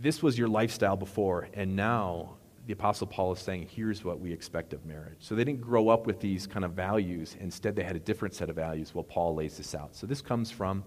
this 0.00 0.20
was 0.20 0.36
your 0.36 0.48
lifestyle 0.48 0.96
before, 0.96 1.46
and 1.54 1.76
now 1.76 2.30
the 2.66 2.72
Apostle 2.72 3.06
Paul 3.06 3.34
is 3.34 3.38
saying, 3.38 3.68
here's 3.70 4.02
what 4.02 4.18
we 4.18 4.32
expect 4.32 4.72
of 4.72 4.84
marriage. 4.84 5.18
So 5.20 5.36
they 5.36 5.44
didn't 5.44 5.60
grow 5.60 5.88
up 5.90 6.08
with 6.08 6.18
these 6.18 6.44
kind 6.44 6.64
of 6.64 6.72
values. 6.72 7.36
Instead, 7.38 7.76
they 7.76 7.84
had 7.84 7.94
a 7.94 8.00
different 8.00 8.34
set 8.34 8.50
of 8.50 8.56
values. 8.56 8.96
Well, 8.96 9.04
Paul 9.04 9.36
lays 9.36 9.56
this 9.56 9.76
out. 9.76 9.94
So 9.94 10.08
this 10.08 10.20
comes 10.20 10.50
from 10.50 10.82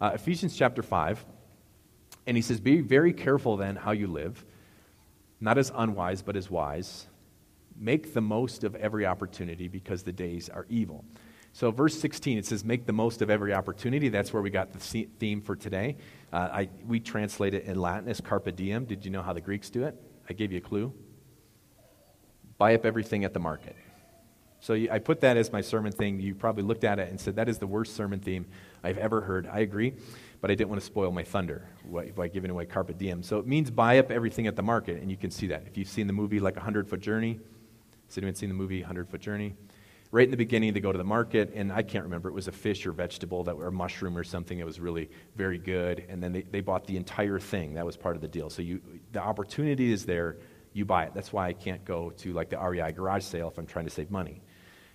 uh, 0.00 0.12
Ephesians 0.14 0.56
chapter 0.56 0.82
5. 0.82 1.26
And 2.26 2.38
he 2.38 2.42
says, 2.42 2.58
Be 2.58 2.80
very 2.80 3.12
careful 3.12 3.58
then 3.58 3.76
how 3.76 3.90
you 3.90 4.06
live, 4.06 4.46
not 5.42 5.58
as 5.58 5.70
unwise, 5.76 6.22
but 6.22 6.36
as 6.36 6.50
wise 6.50 7.06
Make 7.78 8.14
the 8.14 8.20
most 8.20 8.64
of 8.64 8.74
every 8.74 9.06
opportunity 9.06 9.68
because 9.68 10.02
the 10.02 10.12
days 10.12 10.48
are 10.48 10.66
evil. 10.68 11.04
So, 11.56 11.70
verse 11.70 11.98
16, 11.98 12.36
it 12.36 12.44
says, 12.44 12.66
Make 12.66 12.84
the 12.84 12.92
most 12.92 13.22
of 13.22 13.30
every 13.30 13.54
opportunity. 13.54 14.10
That's 14.10 14.30
where 14.30 14.42
we 14.42 14.50
got 14.50 14.74
the 14.74 15.06
theme 15.18 15.40
for 15.40 15.56
today. 15.56 15.96
Uh, 16.30 16.48
I, 16.52 16.68
we 16.86 17.00
translate 17.00 17.54
it 17.54 17.64
in 17.64 17.80
Latin 17.80 18.10
as 18.10 18.20
carpe 18.20 18.54
diem. 18.54 18.84
Did 18.84 19.06
you 19.06 19.10
know 19.10 19.22
how 19.22 19.32
the 19.32 19.40
Greeks 19.40 19.70
do 19.70 19.84
it? 19.84 19.98
I 20.28 20.34
gave 20.34 20.52
you 20.52 20.58
a 20.58 20.60
clue. 20.60 20.92
Buy 22.58 22.74
up 22.74 22.84
everything 22.84 23.24
at 23.24 23.32
the 23.32 23.40
market. 23.40 23.74
So, 24.60 24.74
I 24.74 24.98
put 24.98 25.22
that 25.22 25.38
as 25.38 25.50
my 25.50 25.62
sermon 25.62 25.92
thing. 25.92 26.20
You 26.20 26.34
probably 26.34 26.62
looked 26.62 26.84
at 26.84 26.98
it 26.98 27.08
and 27.08 27.18
said, 27.18 27.36
That 27.36 27.48
is 27.48 27.58
the 27.58 27.66
worst 27.66 27.96
sermon 27.96 28.20
theme 28.20 28.44
I've 28.84 28.98
ever 28.98 29.22
heard. 29.22 29.48
I 29.50 29.60
agree, 29.60 29.94
but 30.42 30.50
I 30.50 30.54
didn't 30.54 30.68
want 30.68 30.82
to 30.82 30.86
spoil 30.86 31.10
my 31.10 31.24
thunder 31.24 31.70
by 32.14 32.28
giving 32.28 32.50
away 32.50 32.66
carpe 32.66 32.98
diem. 32.98 33.22
So, 33.22 33.38
it 33.38 33.46
means 33.46 33.70
buy 33.70 33.98
up 33.98 34.10
everything 34.10 34.46
at 34.46 34.56
the 34.56 34.62
market, 34.62 35.00
and 35.00 35.10
you 35.10 35.16
can 35.16 35.30
see 35.30 35.46
that. 35.46 35.64
If 35.66 35.78
you've 35.78 35.88
seen 35.88 36.06
the 36.06 36.12
movie 36.12 36.38
like 36.38 36.56
a 36.56 36.60
100 36.60 36.86
Foot 36.86 37.00
Journey, 37.00 37.40
has 38.06 38.18
anyone 38.18 38.34
seen 38.34 38.48
the 38.48 38.54
movie 38.54 38.80
100 38.80 39.08
Foot 39.08 39.20
Journey? 39.20 39.54
Right 40.12 40.24
in 40.24 40.30
the 40.30 40.36
beginning, 40.36 40.72
they 40.72 40.80
go 40.80 40.92
to 40.92 40.98
the 40.98 41.04
market, 41.04 41.52
and 41.54 41.72
I 41.72 41.82
can't 41.82 42.04
remember. 42.04 42.28
It 42.28 42.32
was 42.32 42.46
a 42.46 42.52
fish 42.52 42.86
or 42.86 42.92
vegetable 42.92 43.42
that 43.44 43.54
or 43.54 43.66
a 43.66 43.72
mushroom 43.72 44.16
or 44.16 44.22
something 44.22 44.58
that 44.58 44.64
was 44.64 44.78
really 44.78 45.10
very 45.34 45.58
good. 45.58 46.04
And 46.08 46.22
then 46.22 46.32
they, 46.32 46.42
they 46.42 46.60
bought 46.60 46.86
the 46.86 46.96
entire 46.96 47.40
thing. 47.40 47.74
That 47.74 47.84
was 47.84 47.96
part 47.96 48.14
of 48.14 48.22
the 48.22 48.28
deal. 48.28 48.48
So 48.48 48.62
you, 48.62 48.80
the 49.12 49.20
opportunity 49.20 49.92
is 49.92 50.06
there. 50.06 50.36
You 50.72 50.84
buy 50.84 51.04
it. 51.04 51.14
That's 51.14 51.32
why 51.32 51.48
I 51.48 51.52
can't 51.52 51.84
go 51.84 52.10
to 52.18 52.32
like 52.32 52.50
the 52.50 52.58
REI 52.58 52.92
garage 52.92 53.24
sale 53.24 53.48
if 53.48 53.58
I'm 53.58 53.66
trying 53.66 53.86
to 53.86 53.90
save 53.90 54.10
money. 54.10 54.42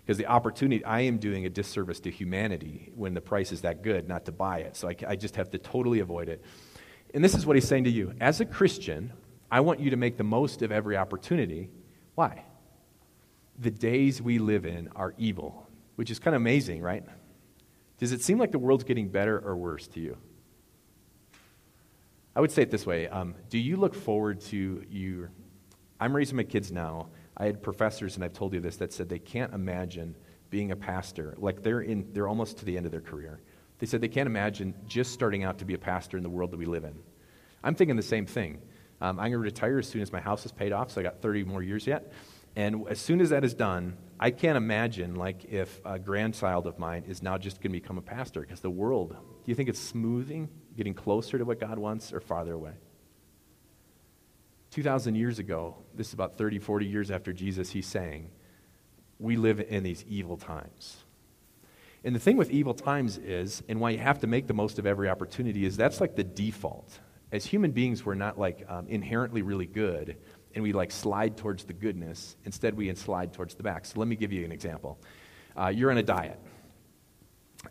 Because 0.03 0.17
the 0.17 0.27
opportunity, 0.27 0.83
I 0.85 1.01
am 1.01 1.17
doing 1.17 1.45
a 1.45 1.49
disservice 1.49 1.99
to 2.01 2.11
humanity 2.11 2.91
when 2.95 3.13
the 3.13 3.21
price 3.21 3.51
is 3.51 3.61
that 3.61 3.83
good 3.83 4.07
not 4.07 4.25
to 4.25 4.31
buy 4.31 4.59
it. 4.59 4.75
So 4.75 4.87
I, 4.87 4.95
I 5.07 5.15
just 5.15 5.35
have 5.35 5.51
to 5.51 5.57
totally 5.57 5.99
avoid 5.99 6.29
it. 6.29 6.43
And 7.13 7.23
this 7.23 7.35
is 7.35 7.45
what 7.45 7.55
he's 7.55 7.67
saying 7.67 7.83
to 7.83 7.91
you. 7.91 8.13
As 8.21 8.39
a 8.39 8.45
Christian, 8.45 9.11
I 9.51 9.59
want 9.59 9.79
you 9.81 9.89
to 9.89 9.97
make 9.97 10.17
the 10.17 10.23
most 10.23 10.61
of 10.61 10.71
every 10.71 10.95
opportunity. 10.95 11.69
Why? 12.15 12.45
The 13.61 13.71
days 13.71 14.21
we 14.21 14.39
live 14.39 14.65
in 14.65 14.89
are 14.95 15.13
evil, 15.17 15.67
which 15.95 16.09
is 16.09 16.19
kind 16.19 16.35
of 16.35 16.41
amazing, 16.41 16.81
right? 16.81 17.03
Does 17.99 18.11
it 18.11 18.23
seem 18.23 18.39
like 18.39 18.51
the 18.51 18.59
world's 18.59 18.83
getting 18.83 19.07
better 19.07 19.37
or 19.39 19.55
worse 19.55 19.87
to 19.89 19.99
you? 19.99 20.17
I 22.35 22.41
would 22.41 22.51
say 22.51 22.63
it 22.63 22.71
this 22.71 22.85
way 22.85 23.07
um, 23.07 23.35
Do 23.49 23.59
you 23.59 23.77
look 23.77 23.93
forward 23.93 24.41
to 24.41 24.83
your. 24.89 25.31
I'm 25.99 26.15
raising 26.15 26.35
my 26.35 26.43
kids 26.43 26.71
now. 26.71 27.09
I 27.37 27.45
had 27.45 27.61
professors, 27.61 28.15
and 28.15 28.23
I've 28.23 28.33
told 28.33 28.53
you 28.53 28.59
this, 28.59 28.77
that 28.77 28.91
said 28.91 29.07
they 29.07 29.19
can't 29.19 29.53
imagine 29.53 30.15
being 30.49 30.71
a 30.71 30.75
pastor. 30.75 31.35
Like 31.37 31.61
they're, 31.61 31.81
in, 31.81 32.11
they're 32.13 32.27
almost 32.27 32.57
to 32.57 32.65
the 32.65 32.75
end 32.75 32.85
of 32.85 32.91
their 32.91 33.01
career. 33.01 33.39
They 33.79 33.85
said 33.85 34.01
they 34.01 34.07
can't 34.07 34.27
imagine 34.27 34.73
just 34.87 35.11
starting 35.11 35.43
out 35.43 35.59
to 35.59 35.65
be 35.65 35.73
a 35.75 35.77
pastor 35.77 36.17
in 36.17 36.23
the 36.23 36.29
world 36.29 36.51
that 36.51 36.57
we 36.57 36.65
live 36.65 36.83
in. 36.83 36.95
I'm 37.63 37.75
thinking 37.75 37.95
the 37.95 38.01
same 38.01 38.25
thing. 38.25 38.61
Um, 38.99 39.19
I'm 39.19 39.31
going 39.31 39.33
to 39.33 39.37
retire 39.39 39.79
as 39.79 39.87
soon 39.87 40.01
as 40.01 40.11
my 40.11 40.19
house 40.19 40.45
is 40.45 40.51
paid 40.51 40.71
off, 40.71 40.91
so 40.91 41.01
I 41.01 41.03
got 41.03 41.21
30 41.21 41.43
more 41.43 41.63
years 41.63 41.87
yet. 41.87 42.11
And 42.55 42.87
as 42.89 42.99
soon 42.99 43.21
as 43.21 43.29
that 43.29 43.43
is 43.43 43.53
done, 43.53 43.97
I 44.19 44.31
can't 44.31 44.57
imagine 44.57 45.15
like 45.15 45.45
if 45.45 45.79
a 45.85 45.97
grandchild 45.97 46.67
of 46.67 46.77
mine 46.77 47.05
is 47.07 47.23
now 47.23 47.37
just 47.37 47.61
going 47.61 47.71
to 47.71 47.79
become 47.79 47.97
a 47.97 48.01
pastor 48.01 48.41
because 48.41 48.59
the 48.59 48.69
world, 48.69 49.09
do 49.09 49.51
you 49.51 49.55
think 49.55 49.69
it's 49.69 49.79
smoothing, 49.79 50.49
getting 50.75 50.93
closer 50.93 51.37
to 51.37 51.45
what 51.45 51.59
God 51.59 51.79
wants 51.79 52.13
or 52.13 52.19
farther 52.19 52.53
away? 52.53 52.73
2,000 54.71 55.15
years 55.15 55.39
ago, 55.39 55.75
this 55.95 56.07
is 56.07 56.13
about 56.13 56.37
30, 56.37 56.59
40 56.59 56.85
years 56.85 57.11
after 57.11 57.33
Jesus, 57.33 57.71
he's 57.71 57.87
saying, 57.87 58.29
we 59.19 59.35
live 59.35 59.59
in 59.59 59.83
these 59.83 60.03
evil 60.07 60.37
times. 60.37 61.03
And 62.03 62.15
the 62.15 62.19
thing 62.19 62.37
with 62.37 62.49
evil 62.49 62.73
times 62.73 63.17
is, 63.17 63.61
and 63.69 63.79
why 63.79 63.91
you 63.91 63.99
have 63.99 64.19
to 64.19 64.27
make 64.27 64.47
the 64.47 64.53
most 64.53 64.79
of 64.79 64.87
every 64.87 65.09
opportunity, 65.09 65.65
is 65.65 65.77
that's 65.77 66.01
like 66.01 66.15
the 66.15 66.23
default. 66.23 66.99
As 67.31 67.45
human 67.45 67.71
beings, 67.71 68.05
we're 68.05 68.15
not 68.15 68.39
like 68.39 68.65
um, 68.67 68.87
inherently 68.87 69.41
really 69.41 69.67
good, 69.67 70.17
and 70.53 70.63
we 70.63 70.73
like 70.73 70.91
slide 70.91 71.37
towards 71.37 71.63
the 71.63 71.73
goodness. 71.73 72.35
Instead, 72.45 72.75
we 72.75 72.93
slide 72.95 73.33
towards 73.33 73.55
the 73.55 73.63
back. 73.63 73.85
So 73.85 73.99
let 73.99 74.07
me 74.07 74.15
give 74.15 74.31
you 74.31 74.45
an 74.45 74.51
example. 74.51 74.99
Uh, 75.55 75.67
you're 75.67 75.91
on 75.91 75.97
a 75.97 76.03
diet, 76.03 76.39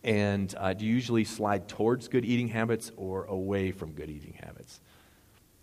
and 0.05 0.55
uh, 0.59 0.75
do 0.75 0.85
you 0.85 0.95
usually 0.95 1.25
slide 1.25 1.69
towards 1.69 2.09
good 2.09 2.25
eating 2.25 2.49
habits 2.49 2.93
or 2.97 3.25
away 3.25 3.73
from 3.73 3.93
good 3.93 4.11
eating 4.11 4.35
habits? 4.35 4.81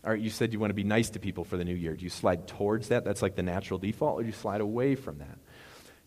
All 0.04 0.12
right, 0.12 0.20
you 0.20 0.30
said 0.30 0.54
you 0.54 0.60
want 0.60 0.70
to 0.70 0.76
be 0.76 0.84
nice 0.84 1.10
to 1.12 1.20
people 1.20 1.44
for 1.44 1.58
the 1.58 1.66
new 1.66 1.76
year. 1.76 1.96
Do 1.96 2.04
you 2.04 2.10
slide 2.10 2.48
towards 2.48 2.90
that? 2.90 3.04
That's 3.04 3.22
like 3.22 3.36
the 3.36 3.44
natural 3.44 3.78
default, 3.78 4.20
or 4.20 4.22
do 4.22 4.28
you 4.28 4.34
slide 4.34 4.62
away 4.62 4.96
from 4.96 5.20
that? 5.20 5.38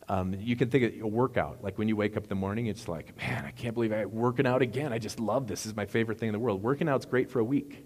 Um, 0.09 0.35
you 0.41 0.57
can 0.57 0.71
think 0.71 0.97
of 0.97 1.03
a 1.03 1.07
workout. 1.07 1.63
Like 1.63 1.79
when 1.79 1.87
you 1.87 1.95
wake 1.95 2.17
up 2.17 2.25
in 2.25 2.29
the 2.29 2.35
morning, 2.35 2.67
it's 2.67 2.89
like, 2.89 3.17
man, 3.17 3.45
I 3.45 3.53
can't 3.53 3.75
believe 3.75 3.93
I'm 3.93 4.11
working 4.11 4.47
out 4.47 4.63
again. 4.63 4.93
I 4.93 4.99
just 4.99 5.21
love 5.21 5.47
this. 5.47 5.61
This 5.61 5.67
is 5.67 5.77
my 5.77 5.87
favorite 5.87 6.19
thing 6.19 6.29
in 6.29 6.33
the 6.33 6.41
world. 6.41 6.63
Working 6.63 6.89
out's 6.89 7.07
great 7.07 7.31
for 7.31 7.39
a 7.39 7.45
week. 7.45 7.85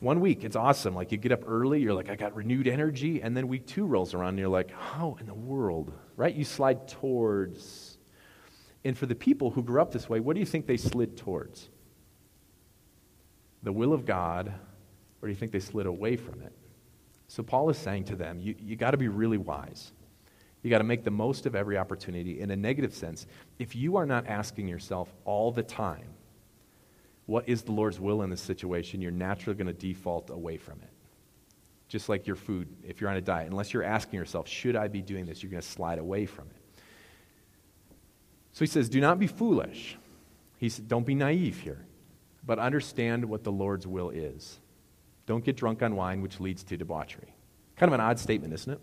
One 0.00 0.20
week, 0.20 0.44
it's 0.44 0.54
awesome. 0.54 0.94
Like 0.94 1.10
you 1.10 1.18
get 1.18 1.32
up 1.32 1.42
early, 1.46 1.80
you're 1.80 1.94
like, 1.94 2.08
I 2.08 2.14
got 2.14 2.36
renewed 2.36 2.68
energy. 2.68 3.20
And 3.20 3.36
then 3.36 3.48
week 3.48 3.66
two 3.66 3.84
rolls 3.84 4.14
around, 4.14 4.30
and 4.30 4.38
you're 4.38 4.48
like, 4.48 4.70
how 4.70 5.16
in 5.20 5.26
the 5.26 5.34
world? 5.34 5.92
Right? 6.16 6.34
You 6.34 6.44
slide 6.44 6.86
towards. 6.86 7.98
And 8.84 8.96
for 8.96 9.06
the 9.06 9.14
people 9.14 9.50
who 9.50 9.62
grew 9.62 9.80
up 9.80 9.92
this 9.92 10.08
way, 10.08 10.20
what 10.20 10.34
do 10.34 10.40
you 10.40 10.46
think 10.46 10.66
they 10.66 10.76
slid 10.76 11.16
towards? 11.16 11.68
The 13.64 13.72
will 13.72 13.92
of 13.92 14.06
God, 14.06 14.52
or 15.20 15.26
do 15.26 15.30
you 15.30 15.34
think 15.34 15.50
they 15.50 15.58
slid 15.58 15.86
away 15.86 16.16
from 16.16 16.42
it? 16.42 16.52
So 17.26 17.42
Paul 17.42 17.68
is 17.68 17.76
saying 17.76 18.04
to 18.04 18.16
them, 18.16 18.38
you, 18.38 18.54
you 18.58 18.76
got 18.76 18.92
to 18.92 18.96
be 18.96 19.08
really 19.08 19.36
wise. 19.36 19.92
You 20.62 20.70
got 20.70 20.78
to 20.78 20.84
make 20.84 21.02
the 21.02 21.10
most 21.10 21.44
of 21.44 21.56
every 21.56 21.76
opportunity. 21.76 22.40
In 22.40 22.52
a 22.52 22.56
negative 22.56 22.94
sense, 22.94 23.26
if 23.58 23.74
you 23.74 23.96
are 23.96 24.06
not 24.06 24.28
asking 24.28 24.68
yourself 24.68 25.12
all 25.24 25.50
the 25.50 25.62
time, 25.62 26.08
what 27.28 27.46
is 27.46 27.60
the 27.60 27.72
Lord's 27.72 28.00
will 28.00 28.22
in 28.22 28.30
this 28.30 28.40
situation, 28.40 29.02
you're 29.02 29.10
naturally 29.10 29.54
going 29.54 29.66
to 29.66 29.74
default 29.74 30.30
away 30.30 30.56
from 30.56 30.80
it. 30.80 30.88
Just 31.86 32.08
like 32.08 32.26
your 32.26 32.36
food, 32.36 32.68
if 32.82 33.02
you're 33.02 33.10
on 33.10 33.16
a 33.16 33.20
diet, 33.20 33.50
unless 33.50 33.74
you're 33.74 33.84
asking 33.84 34.18
yourself, 34.18 34.48
should 34.48 34.74
I 34.74 34.88
be 34.88 35.02
doing 35.02 35.26
this, 35.26 35.42
you're 35.42 35.50
going 35.50 35.60
to 35.60 35.68
slide 35.68 35.98
away 35.98 36.24
from 36.24 36.46
it. 36.46 36.82
So 38.52 38.60
he 38.60 38.66
says, 38.66 38.88
do 38.88 38.98
not 38.98 39.18
be 39.18 39.26
foolish. 39.26 39.98
He 40.56 40.70
said, 40.70 40.88
don't 40.88 41.04
be 41.04 41.14
naive 41.14 41.60
here, 41.60 41.84
but 42.46 42.58
understand 42.58 43.26
what 43.26 43.44
the 43.44 43.52
Lord's 43.52 43.86
will 43.86 44.08
is. 44.08 44.58
Don't 45.26 45.44
get 45.44 45.54
drunk 45.54 45.82
on 45.82 45.96
wine, 45.96 46.22
which 46.22 46.40
leads 46.40 46.64
to 46.64 46.78
debauchery. 46.78 47.34
Kind 47.76 47.90
of 47.90 47.94
an 47.94 48.00
odd 48.00 48.18
statement, 48.18 48.54
isn't 48.54 48.72
it? 48.72 48.80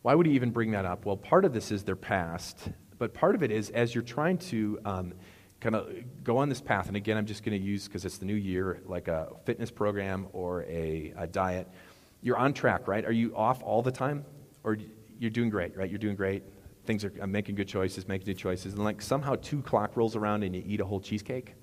Why 0.00 0.14
would 0.14 0.24
he 0.24 0.32
even 0.32 0.50
bring 0.50 0.70
that 0.70 0.86
up? 0.86 1.04
Well, 1.04 1.18
part 1.18 1.44
of 1.44 1.52
this 1.52 1.70
is 1.70 1.82
their 1.82 1.94
past, 1.94 2.70
but 2.96 3.12
part 3.12 3.34
of 3.34 3.42
it 3.42 3.50
is 3.50 3.68
as 3.68 3.94
you're 3.94 4.02
trying 4.02 4.38
to 4.38 4.78
um, 4.86 5.12
kind 5.62 5.76
of 5.76 5.88
go 6.24 6.38
on 6.38 6.48
this 6.48 6.60
path, 6.60 6.88
and 6.88 6.96
again, 6.96 7.16
I'm 7.16 7.24
just 7.24 7.44
going 7.44 7.58
to 7.58 7.64
use, 7.64 7.86
because 7.86 8.04
it's 8.04 8.18
the 8.18 8.26
new 8.26 8.34
year, 8.34 8.82
like 8.84 9.06
a 9.06 9.28
fitness 9.44 9.70
program 9.70 10.26
or 10.32 10.64
a, 10.64 11.14
a 11.16 11.26
diet. 11.26 11.68
You're 12.20 12.36
on 12.36 12.52
track, 12.52 12.88
right? 12.88 13.04
Are 13.04 13.12
you 13.12 13.34
off 13.36 13.62
all 13.62 13.80
the 13.80 13.92
time? 13.92 14.24
Or 14.64 14.76
you're 15.18 15.30
doing 15.30 15.50
great, 15.50 15.76
right? 15.76 15.88
You're 15.88 16.00
doing 16.00 16.16
great. 16.16 16.42
Things 16.84 17.04
are 17.04 17.12
I'm 17.20 17.30
making 17.30 17.54
good 17.54 17.68
choices, 17.68 18.08
making 18.08 18.26
good 18.26 18.38
choices. 18.38 18.74
And 18.74 18.82
like 18.82 19.00
somehow 19.00 19.36
two 19.40 19.60
o'clock 19.60 19.96
rolls 19.96 20.16
around 20.16 20.42
and 20.42 20.54
you 20.54 20.62
eat 20.66 20.80
a 20.80 20.84
whole 20.84 21.00
cheesecake. 21.00 21.54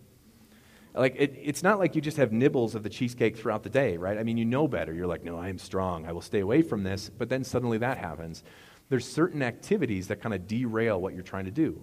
Like, 0.94 1.16
it, 1.18 1.38
it's 1.42 1.62
not 1.62 1.78
like 1.78 1.94
you 1.94 2.02
just 2.02 2.18
have 2.18 2.32
nibbles 2.32 2.74
of 2.74 2.84
the 2.84 2.90
cheesecake 2.90 3.38
throughout 3.38 3.64
the 3.64 3.70
day, 3.70 3.98
right? 3.98 4.18
I 4.18 4.24
mean, 4.24 4.38
you 4.38 4.46
know 4.46 4.68
better. 4.68 4.94
You're 4.94 5.08
like, 5.08 5.24
no, 5.24 5.38
I 5.38 5.50
am 5.50 5.58
strong. 5.58 6.06
I 6.06 6.14
will 6.14 6.22
stay 6.22 6.40
away 6.40 6.62
from 6.62 6.84
this. 6.84 7.10
But 7.10 7.30
then 7.30 7.44
suddenly 7.44 7.78
that 7.80 7.98
happens. 7.98 8.44
There's 8.88 9.06
certain 9.06 9.44
activities 9.44 10.08
that 10.08 10.22
kind 10.22 10.34
of 10.34 10.48
derail 10.48 11.00
what 11.00 11.14
you're 11.14 11.22
trying 11.22 11.46
to 11.46 11.52
do. 11.52 11.80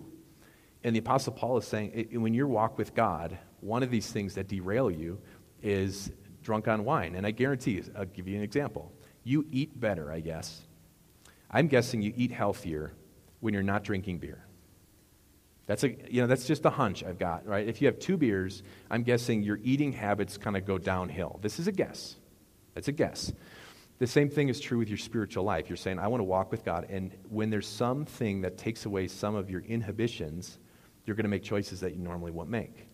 And 0.87 0.95
the 0.95 1.01
Apostle 1.01 1.33
Paul 1.33 1.57
is 1.57 1.67
saying, 1.67 2.11
when 2.13 2.33
you 2.33 2.47
walk 2.47 2.79
with 2.79 2.95
God, 2.95 3.37
one 3.61 3.83
of 3.83 3.91
these 3.91 4.09
things 4.13 4.37
that 4.37 4.47
derail 4.47 4.89
you 4.89 5.19
is 5.61 6.13
drunk 6.45 6.69
on 6.69 6.85
wine. 6.85 7.17
And 7.17 7.27
I 7.27 7.33
guarantee 7.33 7.73
you, 7.73 7.85
I'll 7.99 8.05
give 8.05 8.29
you 8.29 8.37
an 8.37 8.45
example. 8.45 8.93
You 9.25 9.45
eat 9.51 9.81
better, 9.81 10.13
I 10.13 10.21
guess. 10.21 10.63
I'm 11.51 11.67
guessing 11.67 12.03
you 12.03 12.13
eat 12.15 12.31
healthier 12.31 12.93
when 13.41 13.53
you're 13.53 13.65
not 13.65 13.83
drinking 13.83 14.19
beer. 14.19 14.45
That's 15.67 15.83
a, 15.83 15.89
you 16.09 16.21
know, 16.21 16.29
that's 16.29 16.47
just 16.47 16.65
a 16.65 16.71
hunch 16.71 17.03
I've 17.03 17.19
got, 17.19 17.45
right? 17.49 17.67
If 17.67 17.83
you 17.83 17.89
have 17.89 17.99
two 17.99 18.17
beers, 18.17 18.63
I'm 18.89 19.03
guessing 19.03 19.43
your 19.43 19.59
eating 19.65 19.91
habits 19.91 20.39
kind 20.39 20.57
of 20.57 20.65
go 20.67 20.79
downhill. 20.79 21.41
This 21.43 21.59
is 21.59 21.67
a 21.67 21.73
guess. 21.73 22.15
That's 22.75 22.87
a 22.87 22.93
guess. 22.93 23.33
The 23.99 24.07
same 24.07 24.31
thing 24.31 24.51
is 24.51 24.61
true 24.61 24.79
with 24.79 24.89
your 24.89 24.99
spiritual 24.99 25.43
life. 25.43 25.69
You're 25.69 25.79
saying, 25.79 25.99
I 25.99 26.07
want 26.07 26.21
to 26.21 26.25
walk 26.25 26.53
with 26.53 26.65
God. 26.65 26.87
And 26.89 27.11
when 27.29 27.51
there's 27.51 27.67
something 27.67 28.43
that 28.43 28.57
takes 28.57 28.87
away 28.87 29.09
some 29.09 29.35
of 29.35 29.51
your 29.51 29.63
inhibitions, 29.63 30.59
you're 31.07 31.17
going 31.17 31.25
to 31.25 31.31
make 31.31 31.43
choices 31.43 31.81
that 31.81 31.95
you 31.95 32.03
normally 32.03 32.33
won't 32.33 32.51
make. 32.51 32.89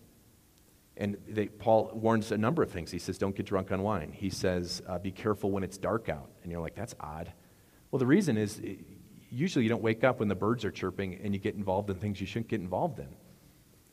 And 0.96 1.16
they, 1.26 1.46
Paul 1.46 1.90
warns 1.94 2.30
a 2.32 2.38
number 2.38 2.62
of 2.62 2.70
things. 2.70 2.90
He 2.90 2.98
says, 2.98 3.18
Don't 3.18 3.34
get 3.34 3.46
drunk 3.46 3.72
on 3.72 3.82
wine. 3.82 4.12
He 4.12 4.30
says, 4.30 4.82
uh, 4.86 4.98
Be 4.98 5.10
careful 5.10 5.50
when 5.50 5.64
it's 5.64 5.78
dark 5.78 6.08
out. 6.08 6.30
And 6.42 6.52
you're 6.52 6.60
like, 6.60 6.74
That's 6.74 6.94
odd. 7.00 7.32
Well, 7.90 7.98
the 7.98 8.06
reason 8.06 8.36
is 8.36 8.60
usually 9.30 9.64
you 9.64 9.68
don't 9.70 9.82
wake 9.82 10.04
up 10.04 10.20
when 10.20 10.28
the 10.28 10.34
birds 10.34 10.64
are 10.64 10.70
chirping 10.70 11.18
and 11.22 11.34
you 11.34 11.40
get 11.40 11.54
involved 11.54 11.88
in 11.90 11.96
things 11.96 12.20
you 12.20 12.26
shouldn't 12.26 12.48
get 12.48 12.60
involved 12.60 12.98
in. 12.98 13.08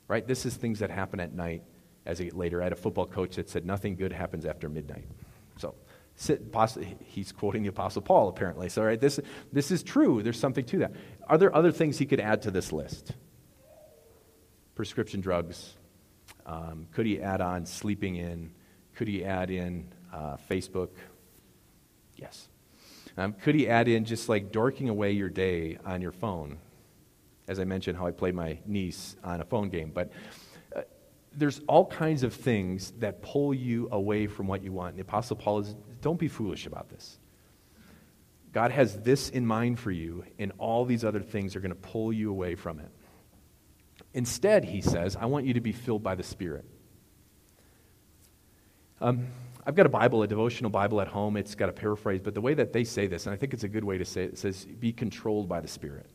Right? 0.07 0.27
This 0.27 0.45
is 0.45 0.55
things 0.55 0.79
that 0.79 0.91
happen 0.91 1.19
at 1.19 1.33
night 1.33 1.63
as 2.05 2.19
get 2.19 2.35
later. 2.35 2.61
I 2.61 2.65
had 2.65 2.73
a 2.73 2.77
football 2.77 3.05
coach 3.05 3.35
that 3.37 3.49
said 3.49 3.65
nothing 3.65 3.95
good 3.95 4.11
happens 4.11 4.45
after 4.45 4.67
midnight. 4.67 5.05
So 5.57 5.75
he's 7.05 7.31
quoting 7.31 7.63
the 7.63 7.69
Apostle 7.69 8.01
Paul, 8.01 8.27
apparently. 8.27 8.67
So, 8.69 8.83
right, 8.83 8.99
this, 8.99 9.19
this 9.53 9.71
is 9.71 9.83
true. 9.83 10.21
There's 10.21 10.39
something 10.39 10.65
to 10.65 10.79
that. 10.79 10.93
Are 11.27 11.37
there 11.37 11.55
other 11.55 11.71
things 11.71 11.97
he 11.97 12.05
could 12.05 12.19
add 12.19 12.41
to 12.43 12.51
this 12.51 12.71
list? 12.71 13.13
Prescription 14.79 15.19
drugs. 15.19 15.73
Um, 16.45 16.87
could 16.93 17.05
he 17.05 17.21
add 17.21 17.41
on 17.41 17.65
sleeping 17.65 18.15
in? 18.15 18.49
Could 18.95 19.09
he 19.09 19.25
add 19.25 19.51
in 19.51 19.91
uh, 20.13 20.37
Facebook? 20.49 20.87
Yes. 22.15 22.47
Um, 23.17 23.33
could 23.33 23.55
he 23.55 23.67
add 23.67 23.89
in 23.89 24.05
just 24.05 24.29
like 24.29 24.53
dorking 24.53 24.87
away 24.87 25.11
your 25.11 25.27
day 25.27 25.77
on 25.85 26.01
your 26.01 26.13
phone? 26.13 26.59
As 27.49 27.59
I 27.59 27.65
mentioned, 27.65 27.97
how 27.97 28.07
I 28.07 28.11
played 28.11 28.35
my 28.35 28.57
niece 28.65 29.17
on 29.21 29.41
a 29.41 29.43
phone 29.43 29.67
game. 29.67 29.91
But 29.93 30.13
uh, 30.73 30.83
there's 31.35 31.59
all 31.67 31.85
kinds 31.85 32.23
of 32.23 32.33
things 32.33 32.91
that 32.99 33.21
pull 33.21 33.53
you 33.53 33.89
away 33.91 34.27
from 34.27 34.47
what 34.47 34.63
you 34.63 34.71
want. 34.71 34.91
And 34.91 34.97
the 34.97 35.01
Apostle 35.01 35.35
Paul 35.35 35.59
is 35.59 35.75
don't 35.99 36.17
be 36.17 36.29
foolish 36.29 36.65
about 36.65 36.87
this. 36.87 37.17
God 38.53 38.71
has 38.71 38.97
this 39.01 39.27
in 39.27 39.45
mind 39.45 39.77
for 39.77 39.91
you, 39.91 40.23
and 40.39 40.53
all 40.57 40.85
these 40.85 41.03
other 41.03 41.19
things 41.19 41.57
are 41.57 41.59
going 41.59 41.69
to 41.71 41.75
pull 41.75 42.13
you 42.13 42.31
away 42.31 42.55
from 42.55 42.79
it. 42.79 42.89
Instead, 44.13 44.65
he 44.65 44.81
says, 44.81 45.15
I 45.15 45.25
want 45.25 45.45
you 45.45 45.53
to 45.53 45.61
be 45.61 45.71
filled 45.71 46.03
by 46.03 46.15
the 46.15 46.23
Spirit. 46.23 46.65
Um, 49.01 49.27
I've 49.65 49.75
got 49.75 49.85
a 49.85 49.89
Bible, 49.89 50.23
a 50.23 50.27
devotional 50.27 50.71
Bible 50.71 50.99
at 50.99 51.07
home. 51.07 51.37
It's 51.37 51.55
got 51.55 51.69
a 51.69 51.73
paraphrase, 51.73 52.21
but 52.23 52.33
the 52.33 52.41
way 52.41 52.53
that 52.55 52.73
they 52.73 52.83
say 52.83 53.07
this, 53.07 53.27
and 53.27 53.33
I 53.33 53.37
think 53.37 53.53
it's 53.53 53.63
a 53.63 53.69
good 53.69 53.83
way 53.83 53.97
to 53.97 54.05
say 54.05 54.23
it, 54.23 54.33
it 54.33 54.37
says, 54.39 54.65
be 54.65 54.91
controlled 54.91 55.47
by 55.47 55.59
the 55.59 55.67
Spirit. 55.67 56.07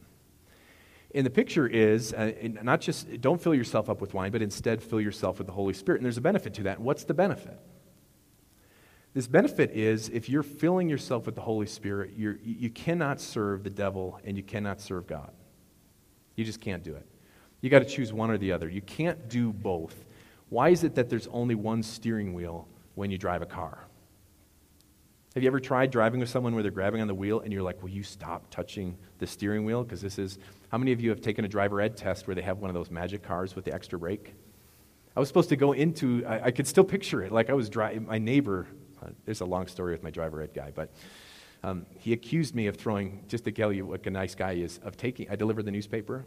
And 1.15 1.25
the 1.25 1.31
picture 1.31 1.69
is 1.69 2.13
uh, 2.13 2.33
not 2.63 2.81
just 2.81 3.21
don't 3.21 3.41
fill 3.41 3.55
yourself 3.55 3.89
up 3.89 4.01
with 4.01 4.13
wine, 4.15 4.33
but 4.33 4.43
instead 4.43 4.83
fill 4.83 5.01
yourself 5.01 5.39
with 5.39 5.47
the 5.47 5.53
Holy 5.53 5.73
Spirit. 5.73 6.01
And 6.01 6.05
there's 6.05 6.17
a 6.17 6.23
benefit 6.23 6.55
to 6.55 6.65
that. 6.65 6.81
what's 6.81 7.05
the 7.05 7.15
benefit? 7.15 7.57
This 9.15 9.29
benefit 9.29 9.71
is 9.71 10.09
if 10.09 10.29
you're 10.29 10.43
filling 10.43 10.89
yourself 10.89 11.27
with 11.27 11.37
the 11.37 11.41
Holy 11.41 11.67
Spirit, 11.67 12.15
you're, 12.17 12.37
you 12.43 12.69
cannot 12.69 13.21
serve 13.21 13.63
the 13.63 13.71
devil 13.71 14.19
and 14.25 14.37
you 14.37 14.43
cannot 14.43 14.81
serve 14.81 15.07
God. 15.07 15.31
You 16.35 16.45
just 16.45 16.61
can't 16.61 16.83
do 16.83 16.97
it. 16.97 17.07
You 17.65 17.71
got 17.71 17.79
to 17.79 17.87
choose 17.87 18.13
one 18.13 18.31
or 18.31 18.37
the 18.37 18.53
other. 18.53 18.69
You 18.69 18.83
can't 18.83 19.31
do 19.31 19.51
both. 19.51 20.05
Why 20.51 20.69
is 20.69 20.85
it 20.85 20.95
that 20.97 21.09
there's 21.09 21.29
only 21.29 21.55
one 21.55 21.83
steering 21.83 22.35
wheel 22.35 22.69
when 22.95 23.11
you 23.11 23.17
drive 23.17 23.41
a 23.41 23.47
car. 23.47 23.87
Have 25.35 25.43
you 25.43 25.49
ever 25.49 25.59
tried 25.59 25.91
driving 25.91 26.21
with 26.21 26.29
someone 26.29 26.53
where 26.53 26.63
they're 26.63 26.71
grabbing 26.71 27.01
on 27.01 27.09
the 27.09 27.15
wheel 27.15 27.41
and 27.41 27.51
you're 27.51 27.63
like, 27.63 27.83
will 27.83 27.91
you 27.91 28.03
stop 28.03 28.51
touching 28.51 28.99
the 29.19 29.27
steering 29.27 29.65
wheel? 29.65 29.83
Because 29.83 30.03
this 30.03 30.19
is, 30.19 30.39
how 30.69 30.77
many 30.77 30.93
of 30.93 31.01
you 31.01 31.09
have 31.09 31.23
taken 31.23 31.47
a 31.47 31.49
driver 31.49 31.81
ed 31.81 31.97
test 31.97 32.27
where 32.27 32.35
they 32.35 32.43
have 32.43 32.59
one 32.59 32.69
of 32.69 32.75
those 32.75 32.91
magic 32.91 33.23
cars 33.23 33.57
with 33.57 33.65
the 33.65 33.75
extra 33.75 33.99
brake? 33.99 34.35
I 35.17 35.21
was 35.21 35.29
supposed 35.29 35.49
to 35.49 35.57
go 35.57 35.73
into, 35.73 36.23
I, 36.27 36.45
I 36.47 36.51
could 36.51 36.67
still 36.67 36.85
picture 36.85 37.23
it. 37.23 37.33
Like 37.33 37.49
I 37.49 37.55
was 37.55 37.71
driving, 37.71 38.07
my 38.07 38.19
neighbor, 38.19 38.67
there's 39.25 39.41
a 39.41 39.47
long 39.47 39.67
story 39.69 39.93
with 39.93 40.03
my 40.03 40.11
driver 40.11 40.43
ed 40.43 40.53
guy, 40.55 40.71
but 40.75 40.93
um, 41.63 41.87
he 41.99 42.13
accused 42.13 42.55
me 42.55 42.67
of 42.67 42.77
throwing, 42.77 43.25
just 43.27 43.45
to 43.45 43.53
tell 43.53 43.73
you 43.73 43.87
what 43.87 44.07
a 44.07 44.11
nice 44.11 44.35
guy 44.35 44.53
is, 44.53 44.79
of 44.85 44.97
taking, 44.97 45.31
I 45.31 45.37
delivered 45.37 45.65
the 45.65 45.73
newspaper. 45.73 46.27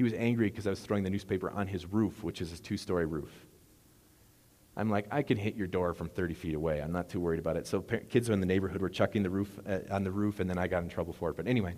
He 0.00 0.04
was 0.04 0.14
angry 0.14 0.48
because 0.48 0.66
I 0.66 0.70
was 0.70 0.80
throwing 0.80 1.04
the 1.04 1.10
newspaper 1.10 1.50
on 1.50 1.66
his 1.66 1.84
roof, 1.84 2.24
which 2.24 2.40
is 2.40 2.54
a 2.54 2.56
two 2.58 2.78
story 2.78 3.04
roof. 3.04 3.30
I'm 4.74 4.88
like, 4.88 5.06
I 5.10 5.20
can 5.20 5.36
hit 5.36 5.56
your 5.56 5.66
door 5.66 5.92
from 5.92 6.08
30 6.08 6.32
feet 6.32 6.54
away. 6.54 6.80
I'm 6.80 6.90
not 6.90 7.10
too 7.10 7.20
worried 7.20 7.38
about 7.38 7.58
it. 7.58 7.66
So 7.66 7.82
kids 7.82 8.30
in 8.30 8.40
the 8.40 8.46
neighborhood 8.46 8.80
were 8.80 8.88
chucking 8.88 9.22
the 9.22 9.28
roof 9.28 9.50
uh, 9.68 9.80
on 9.90 10.02
the 10.02 10.10
roof, 10.10 10.40
and 10.40 10.48
then 10.48 10.56
I 10.56 10.68
got 10.68 10.82
in 10.82 10.88
trouble 10.88 11.12
for 11.12 11.28
it. 11.28 11.36
But 11.36 11.46
anyway, 11.46 11.74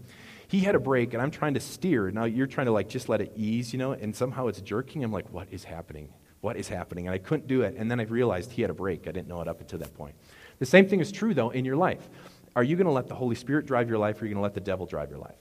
he 0.47 0.61
had 0.61 0.76
a 0.76 0.79
break, 0.79 1.14
and 1.14 1.21
I'm 1.21 1.33
trying 1.33 1.55
to 1.55 1.61
steer. 1.61 2.12
Now 2.12 2.23
you're 2.26 2.47
trying 2.47 2.67
to 2.67 2.73
like 2.73 2.88
just 2.88 3.09
let 3.09 3.21
it 3.21 3.33
ease, 3.35 3.73
you 3.73 3.81
know, 3.81 3.91
and 3.91 4.14
somehow 4.14 4.47
it's 4.47 4.61
jerking. 4.61 5.02
I'm 5.02 5.11
like, 5.11 5.29
what 5.33 5.49
is 5.50 5.64
happening? 5.64 6.09
What 6.43 6.57
is 6.57 6.69
happening? 6.69 7.09
And 7.09 7.14
I 7.14 7.19
couldn't 7.19 7.49
do 7.49 7.62
it. 7.62 7.75
And 7.76 7.91
then 7.91 7.99
I 7.99 8.05
realized 8.05 8.52
he 8.52 8.62
had 8.62 8.71
a 8.71 8.75
break. 8.75 9.09
I 9.09 9.11
didn't 9.11 9.26
know 9.26 9.41
it 9.41 9.49
up 9.49 9.61
until 9.61 9.81
that 9.81 9.97
point. 9.97 10.14
The 10.61 10.67
same 10.67 10.87
thing 10.87 11.00
is 11.00 11.11
true, 11.11 11.35
though, 11.35 11.50
in 11.50 11.64
your 11.64 11.75
life. 11.75 12.09
Are 12.55 12.62
you 12.62 12.76
going 12.76 12.87
to 12.87 12.93
let 12.93 13.09
the 13.09 13.17
Holy 13.17 13.35
Spirit 13.35 13.67
drive 13.67 13.88
your 13.88 13.99
life, 13.99 14.23
or 14.23 14.26
are 14.26 14.29
you 14.29 14.35
going 14.35 14.43
to 14.43 14.45
let 14.45 14.55
the 14.55 14.61
devil 14.61 14.87
drive 14.87 15.11
your 15.11 15.19
life? 15.19 15.35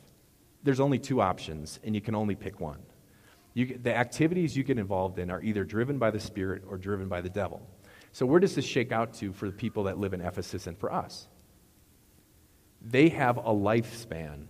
There's 0.64 0.80
only 0.80 1.00
two 1.00 1.22
options, 1.22 1.80
and 1.84 1.96
you 1.96 2.02
can 2.02 2.16
only 2.16 2.36
pick 2.36 2.60
one. 2.60 2.80
You, 3.54 3.78
the 3.82 3.96
activities 3.96 4.56
you 4.56 4.64
get 4.64 4.78
involved 4.78 5.20
in 5.20 5.30
are 5.30 5.42
either 5.42 5.64
driven 5.64 5.98
by 5.98 6.12
the 6.12 6.20
Spirit 6.20 6.64
or 6.68 6.78
driven 6.78 7.08
by 7.08 7.22
the 7.22 7.30
devil. 7.30 7.62
So, 8.14 8.26
where 8.26 8.40
does 8.40 8.56
this 8.56 8.66
shake 8.66 8.92
out 8.92 9.14
to 9.16 9.34
for 9.34 9.48
the 9.48 9.52
people 9.56 9.84
that 9.84 9.98
live 9.98 10.14
in 10.14 10.22
Ephesus 10.22 10.68
and 10.68 10.78
for 10.78 10.92
us? 10.92 11.28
They 12.82 13.10
have 13.10 13.38
a 13.38 13.42
lifespan 13.42 14.46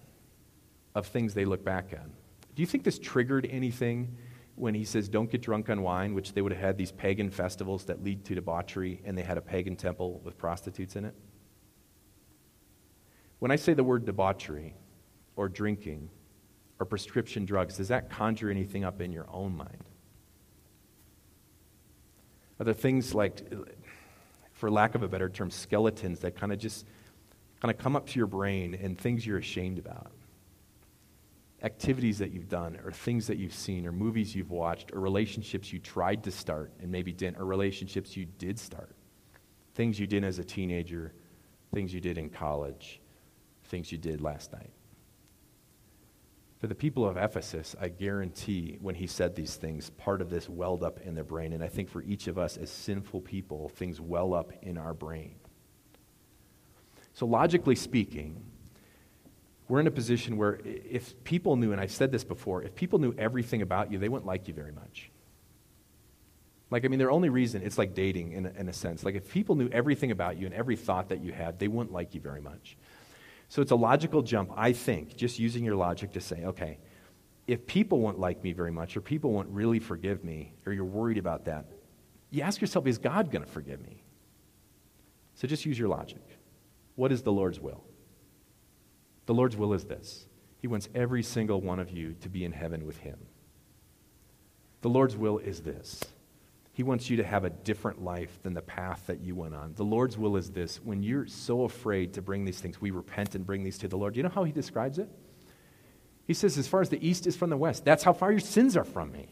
of 0.95 1.07
things 1.07 1.33
they 1.33 1.45
look 1.45 1.63
back 1.63 1.93
on. 1.97 2.11
Do 2.55 2.61
you 2.61 2.67
think 2.67 2.83
this 2.83 2.99
triggered 2.99 3.47
anything 3.49 4.17
when 4.55 4.75
he 4.75 4.83
says, 4.83 5.09
don't 5.09 5.29
get 5.29 5.41
drunk 5.41 5.69
on 5.69 5.81
wine, 5.81 6.13
which 6.13 6.33
they 6.33 6.41
would 6.41 6.51
have 6.51 6.61
had 6.61 6.77
these 6.77 6.91
pagan 6.91 7.29
festivals 7.29 7.85
that 7.85 8.03
lead 8.03 8.25
to 8.25 8.35
debauchery, 8.35 9.01
and 9.05 9.17
they 9.17 9.21
had 9.21 9.37
a 9.37 9.41
pagan 9.41 9.75
temple 9.75 10.21
with 10.23 10.37
prostitutes 10.37 10.95
in 10.95 11.05
it? 11.05 11.15
When 13.39 13.51
I 13.51 13.55
say 13.55 13.73
the 13.73 13.83
word 13.83 14.05
debauchery 14.05 14.75
or 15.35 15.49
drinking 15.49 16.09
or 16.79 16.85
prescription 16.85 17.45
drugs, 17.45 17.77
does 17.77 17.89
that 17.89 18.09
conjure 18.09 18.49
anything 18.49 18.83
up 18.83 19.01
in 19.01 19.11
your 19.11 19.27
own 19.31 19.55
mind? 19.55 19.83
Are 22.59 22.63
there 22.63 22.73
things 22.73 23.13
like, 23.13 23.51
for 24.53 24.69
lack 24.69 24.95
of 24.95 25.03
a 25.03 25.07
better 25.07 25.29
term, 25.29 25.49
skeletons 25.49 26.19
that 26.19 26.35
kind 26.35 26.51
of 26.51 26.59
just 26.59 26.85
kind 27.61 27.71
of 27.71 27.79
come 27.79 27.95
up 27.95 28.07
to 28.07 28.19
your 28.19 28.27
brain 28.27 28.75
and 28.81 28.97
things 28.97 29.25
you're 29.25 29.37
ashamed 29.37 29.79
about? 29.79 30.11
Activities 31.63 32.17
that 32.17 32.31
you've 32.31 32.49
done, 32.49 32.79
or 32.83 32.91
things 32.91 33.27
that 33.27 33.37
you've 33.37 33.53
seen, 33.53 33.85
or 33.85 33.91
movies 33.91 34.35
you've 34.35 34.49
watched, 34.49 34.91
or 34.93 34.99
relationships 34.99 35.71
you 35.71 35.77
tried 35.77 36.23
to 36.23 36.31
start 36.31 36.71
and 36.81 36.91
maybe 36.91 37.11
didn't, 37.11 37.37
or 37.37 37.45
relationships 37.45 38.17
you 38.17 38.25
did 38.25 38.57
start. 38.57 38.95
Things 39.75 39.99
you 39.99 40.07
did 40.07 40.23
as 40.23 40.39
a 40.39 40.43
teenager, 40.43 41.13
things 41.71 41.93
you 41.93 42.01
did 42.01 42.17
in 42.17 42.29
college, 42.29 42.99
things 43.65 43.91
you 43.91 43.99
did 43.99 44.21
last 44.21 44.51
night. 44.51 44.71
For 46.61 46.67
the 46.67 46.75
people 46.75 47.09
of 47.09 47.17
Ephesus, 47.17 47.75
I 47.81 47.87
guarantee 47.87 48.77
when 48.81 48.93
he 48.93 49.07
said 49.07 49.35
these 49.35 49.55
things, 49.55 49.89
part 49.89 50.21
of 50.21 50.29
this 50.29 50.47
welled 50.47 50.83
up 50.83 50.99
in 50.99 51.15
their 51.15 51.23
brain. 51.23 51.53
And 51.53 51.63
I 51.63 51.67
think 51.67 51.89
for 51.89 52.03
each 52.03 52.27
of 52.27 52.37
us 52.37 52.55
as 52.55 52.69
sinful 52.69 53.21
people, 53.21 53.69
things 53.69 53.99
well 53.99 54.35
up 54.35 54.53
in 54.61 54.77
our 54.77 54.93
brain. 54.93 55.37
So, 57.15 57.25
logically 57.25 57.75
speaking, 57.75 58.45
we're 59.67 59.79
in 59.79 59.87
a 59.87 59.91
position 59.91 60.37
where 60.37 60.59
if 60.63 61.23
people 61.23 61.55
knew, 61.55 61.71
and 61.71 61.81
I've 61.81 61.91
said 61.91 62.11
this 62.11 62.23
before, 62.23 62.61
if 62.61 62.75
people 62.75 62.99
knew 62.99 63.15
everything 63.17 63.63
about 63.63 63.91
you, 63.91 63.97
they 63.97 64.07
wouldn't 64.07 64.27
like 64.27 64.47
you 64.47 64.53
very 64.53 64.71
much. 64.71 65.09
Like, 66.69 66.85
I 66.85 66.89
mean, 66.89 66.99
their 66.99 67.11
only 67.11 67.29
reason, 67.29 67.63
it's 67.63 67.79
like 67.79 67.95
dating 67.95 68.33
in 68.33 68.45
a, 68.45 68.49
in 68.51 68.69
a 68.69 68.73
sense. 68.73 69.03
Like, 69.03 69.15
if 69.15 69.31
people 69.31 69.55
knew 69.55 69.69
everything 69.69 70.11
about 70.11 70.37
you 70.37 70.45
and 70.45 70.53
every 70.53 70.75
thought 70.75 71.09
that 71.09 71.23
you 71.23 71.31
had, 71.33 71.57
they 71.57 71.67
wouldn't 71.67 71.91
like 71.91 72.13
you 72.13 72.21
very 72.21 72.41
much. 72.41 72.77
So 73.51 73.61
it's 73.61 73.71
a 73.71 73.75
logical 73.75 74.21
jump, 74.21 74.49
I 74.55 74.71
think, 74.71 75.17
just 75.17 75.37
using 75.37 75.65
your 75.65 75.75
logic 75.75 76.13
to 76.13 76.21
say, 76.21 76.45
okay, 76.45 76.77
if 77.47 77.67
people 77.67 77.99
won't 77.99 78.17
like 78.17 78.41
me 78.45 78.53
very 78.53 78.71
much, 78.71 78.95
or 78.95 79.01
people 79.01 79.33
won't 79.33 79.49
really 79.49 79.79
forgive 79.79 80.23
me, 80.23 80.53
or 80.65 80.71
you're 80.71 80.85
worried 80.85 81.17
about 81.17 81.43
that, 81.43 81.65
you 82.29 82.43
ask 82.43 82.61
yourself, 82.61 82.87
is 82.87 82.97
God 82.97 83.29
going 83.29 83.43
to 83.43 83.51
forgive 83.51 83.81
me? 83.81 84.05
So 85.35 85.49
just 85.49 85.65
use 85.65 85.77
your 85.77 85.89
logic. 85.89 86.21
What 86.95 87.11
is 87.11 87.23
the 87.23 87.33
Lord's 87.33 87.59
will? 87.59 87.83
The 89.25 89.33
Lord's 89.33 89.57
will 89.57 89.73
is 89.73 89.83
this 89.83 90.27
He 90.59 90.67
wants 90.67 90.87
every 90.95 91.21
single 91.21 91.59
one 91.59 91.81
of 91.81 91.91
you 91.91 92.15
to 92.21 92.29
be 92.29 92.45
in 92.45 92.53
heaven 92.53 92.85
with 92.85 92.99
Him. 92.99 93.17
The 94.79 94.89
Lord's 94.89 95.17
will 95.17 95.39
is 95.39 95.59
this 95.59 95.99
he 96.73 96.83
wants 96.83 97.09
you 97.09 97.17
to 97.17 97.23
have 97.23 97.43
a 97.43 97.49
different 97.49 98.01
life 98.01 98.39
than 98.43 98.53
the 98.53 98.61
path 98.61 99.07
that 99.07 99.19
you 99.21 99.35
went 99.35 99.53
on. 99.53 99.73
The 99.75 99.83
Lord's 99.83 100.17
will 100.17 100.37
is 100.37 100.51
this 100.51 100.81
when 100.81 101.03
you're 101.03 101.27
so 101.27 101.63
afraid 101.63 102.13
to 102.13 102.21
bring 102.21 102.45
these 102.45 102.59
things, 102.59 102.79
we 102.79 102.91
repent 102.91 103.35
and 103.35 103.45
bring 103.45 103.63
these 103.63 103.77
to 103.79 103.87
the 103.87 103.97
Lord. 103.97 104.15
You 104.15 104.23
know 104.23 104.29
how 104.29 104.45
he 104.45 104.51
describes 104.51 104.97
it? 104.97 105.09
He 106.27 106.33
says, 106.33 106.57
as 106.57 106.67
far 106.67 106.81
as 106.81 106.89
the 106.89 107.05
east 107.05 107.27
is 107.27 107.35
from 107.35 107.49
the 107.49 107.57
west, 107.57 107.83
that's 107.83 108.03
how 108.03 108.13
far 108.13 108.31
your 108.31 108.39
sins 108.39 108.77
are 108.77 108.85
from 108.85 109.11
me. 109.11 109.27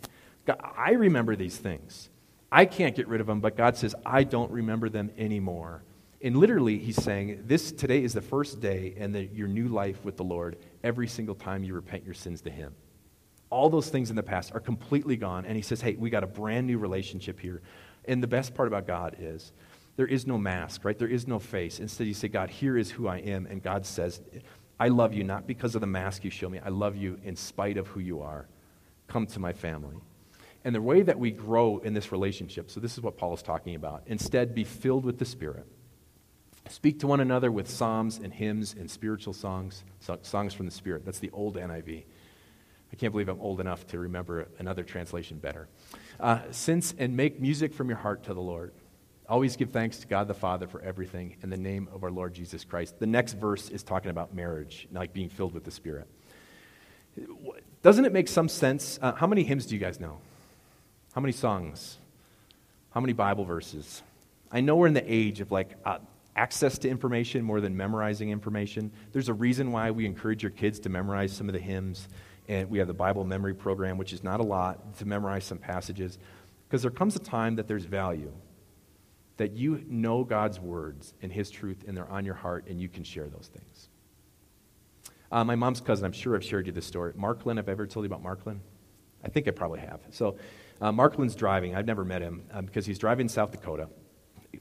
God, 0.45 0.59
I 0.77 0.91
remember 0.91 1.35
these 1.35 1.55
things. 1.55 2.09
I 2.51 2.65
can't 2.65 2.95
get 2.95 3.07
rid 3.07 3.21
of 3.21 3.27
them, 3.27 3.39
but 3.39 3.55
God 3.55 3.77
says, 3.77 3.95
I 4.05 4.23
don't 4.23 4.51
remember 4.51 4.89
them 4.89 5.11
anymore. 5.17 5.83
And 6.21 6.35
literally, 6.35 6.77
he's 6.77 7.01
saying, 7.01 7.43
this 7.45 7.71
today 7.71 8.03
is 8.03 8.13
the 8.13 8.21
first 8.21 8.59
day 8.59 8.93
the, 8.97 9.23
your 9.23 9.47
new 9.47 9.69
life 9.69 10.03
with 10.03 10.17
the 10.17 10.23
Lord 10.23 10.57
every 10.83 11.07
single 11.07 11.35
time 11.35 11.63
you 11.63 11.73
repent 11.73 12.03
your 12.03 12.15
sins 12.15 12.41
to 12.41 12.49
him. 12.49 12.75
All 13.49 13.69
those 13.69 13.89
things 13.89 14.09
in 14.09 14.15
the 14.15 14.23
past 14.23 14.53
are 14.53 14.59
completely 14.59 15.17
gone. 15.17 15.45
And 15.45 15.55
he 15.55 15.61
says, 15.61 15.81
hey, 15.81 15.95
we 15.95 16.09
got 16.09 16.23
a 16.23 16.27
brand 16.27 16.67
new 16.67 16.77
relationship 16.77 17.39
here. 17.39 17.61
And 18.05 18.21
the 18.21 18.27
best 18.27 18.53
part 18.53 18.67
about 18.67 18.87
God 18.87 19.15
is 19.19 19.51
there 19.95 20.07
is 20.07 20.25
no 20.25 20.37
mask, 20.37 20.85
right? 20.85 20.97
There 20.97 21.07
is 21.07 21.27
no 21.27 21.39
face. 21.39 21.79
Instead, 21.79 22.07
you 22.07 22.13
say, 22.13 22.27
God, 22.27 22.49
here 22.49 22.77
is 22.77 22.89
who 22.91 23.07
I 23.07 23.17
am. 23.17 23.45
And 23.47 23.61
God 23.61 23.85
says, 23.85 24.21
I 24.79 24.87
love 24.87 25.13
you 25.13 25.23
not 25.23 25.45
because 25.45 25.75
of 25.75 25.81
the 25.81 25.87
mask 25.87 26.23
you 26.23 26.29
show 26.29 26.49
me. 26.49 26.59
I 26.59 26.69
love 26.69 26.95
you 26.95 27.19
in 27.23 27.35
spite 27.35 27.77
of 27.77 27.87
who 27.87 27.99
you 27.99 28.21
are. 28.21 28.47
Come 29.07 29.27
to 29.27 29.39
my 29.39 29.51
family. 29.51 29.97
And 30.63 30.73
the 30.73 30.81
way 30.81 31.01
that 31.01 31.19
we 31.19 31.31
grow 31.31 31.79
in 31.79 31.93
this 31.93 32.11
relationship, 32.11 32.69
so 32.69 32.79
this 32.79 32.97
is 32.97 33.03
what 33.03 33.17
Paul 33.17 33.33
is 33.33 33.41
talking 33.41 33.75
about. 33.75 34.03
Instead, 34.07 34.55
be 34.55 34.63
filled 34.63 35.03
with 35.03 35.17
the 35.17 35.25
Spirit. 35.25 35.65
Speak 36.69 36.99
to 36.99 37.07
one 37.07 37.19
another 37.19 37.51
with 37.51 37.69
psalms 37.69 38.19
and 38.23 38.33
hymns 38.33 38.75
and 38.77 38.89
spiritual 38.89 39.33
songs, 39.33 39.83
songs 40.21 40.53
from 40.53 40.65
the 40.65 40.71
Spirit. 40.71 41.03
That's 41.03 41.19
the 41.19 41.31
old 41.31 41.55
NIV. 41.55 42.03
Can't 42.99 43.13
believe 43.13 43.29
I'm 43.29 43.39
old 43.39 43.61
enough 43.61 43.87
to 43.87 43.99
remember 43.99 44.49
another 44.59 44.83
translation 44.83 45.37
better. 45.37 45.69
Uh, 46.19 46.41
since 46.51 46.93
and 46.97 47.15
make 47.15 47.39
music 47.39 47.73
from 47.73 47.87
your 47.87 47.97
heart 47.97 48.23
to 48.25 48.33
the 48.33 48.41
Lord. 48.41 48.73
Always 49.29 49.55
give 49.55 49.69
thanks 49.69 49.99
to 49.99 50.07
God 50.07 50.27
the 50.27 50.33
Father 50.33 50.67
for 50.67 50.81
everything 50.81 51.37
in 51.41 51.49
the 51.49 51.57
name 51.57 51.87
of 51.93 52.03
our 52.03 52.11
Lord 52.11 52.33
Jesus 52.33 52.65
Christ. 52.65 52.99
The 52.99 53.07
next 53.07 53.33
verse 53.33 53.69
is 53.69 53.83
talking 53.83 54.11
about 54.11 54.35
marriage, 54.35 54.87
like 54.91 55.13
being 55.13 55.29
filled 55.29 55.53
with 55.53 55.63
the 55.63 55.71
Spirit. 55.71 56.07
Doesn't 57.81 58.03
it 58.03 58.11
make 58.11 58.27
some 58.27 58.49
sense? 58.49 58.99
Uh, 59.01 59.13
how 59.13 59.27
many 59.27 59.43
hymns 59.43 59.65
do 59.65 59.75
you 59.75 59.79
guys 59.79 59.99
know? 60.01 60.17
How 61.13 61.21
many 61.21 61.31
songs? 61.31 61.97
How 62.89 62.99
many 62.99 63.13
Bible 63.13 63.45
verses? 63.45 64.03
I 64.51 64.59
know 64.59 64.75
we're 64.75 64.87
in 64.87 64.93
the 64.93 65.13
age 65.13 65.39
of 65.39 65.53
like 65.53 65.77
uh, 65.85 65.99
access 66.35 66.77
to 66.79 66.89
information 66.89 67.43
more 67.43 67.61
than 67.61 67.77
memorizing 67.77 68.29
information. 68.29 68.91
There's 69.13 69.29
a 69.29 69.33
reason 69.33 69.71
why 69.71 69.91
we 69.91 70.05
encourage 70.05 70.43
your 70.43 70.51
kids 70.51 70.81
to 70.81 70.89
memorize 70.89 71.31
some 71.31 71.47
of 71.47 71.53
the 71.53 71.59
hymns 71.59 72.09
and 72.49 72.67
we 72.69 72.79
have 72.79 72.87
the 72.87 72.93
Bible 72.93 73.23
memory 73.23 73.53
program, 73.53 73.97
which 73.97 74.11
is 74.11 74.23
not 74.23 74.39
a 74.39 74.43
lot 74.43 74.97
to 74.97 75.05
memorize 75.05 75.45
some 75.45 75.59
passages, 75.59 76.17
because 76.67 76.81
there 76.81 76.91
comes 76.91 77.15
a 77.15 77.19
time 77.19 77.55
that 77.55 77.67
there's 77.67 77.85
value, 77.85 78.33
that 79.37 79.51
you 79.51 79.85
know 79.87 80.23
God's 80.23 80.59
words 80.59 81.13
and 81.21 81.31
His 81.31 81.51
truth, 81.51 81.85
and 81.87 81.95
they're 81.95 82.09
on 82.09 82.25
your 82.25 82.33
heart, 82.33 82.65
and 82.67 82.81
you 82.81 82.89
can 82.89 83.03
share 83.03 83.29
those 83.29 83.49
things. 83.53 83.89
Uh, 85.31 85.43
my 85.43 85.55
mom's 85.55 85.79
cousin, 85.79 86.05
I'm 86.05 86.11
sure 86.11 86.35
I've 86.35 86.43
shared 86.43 86.65
you 86.65 86.73
this 86.73 86.87
story. 86.87 87.13
Marklin, 87.13 87.57
have 87.57 87.69
I 87.69 87.71
ever 87.71 87.85
told 87.85 88.03
you 88.03 88.11
about 88.11 88.23
Marklin? 88.23 88.59
I 89.23 89.29
think 89.29 89.47
I 89.47 89.51
probably 89.51 89.81
have. 89.81 89.99
So, 90.09 90.37
uh, 90.81 90.91
Marklin's 90.91 91.35
driving. 91.35 91.75
I've 91.75 91.85
never 91.85 92.03
met 92.03 92.21
him 92.21 92.43
um, 92.51 92.65
because 92.65 92.85
he's 92.85 92.97
driving 92.97 93.29
South 93.29 93.51
Dakota. 93.51 93.89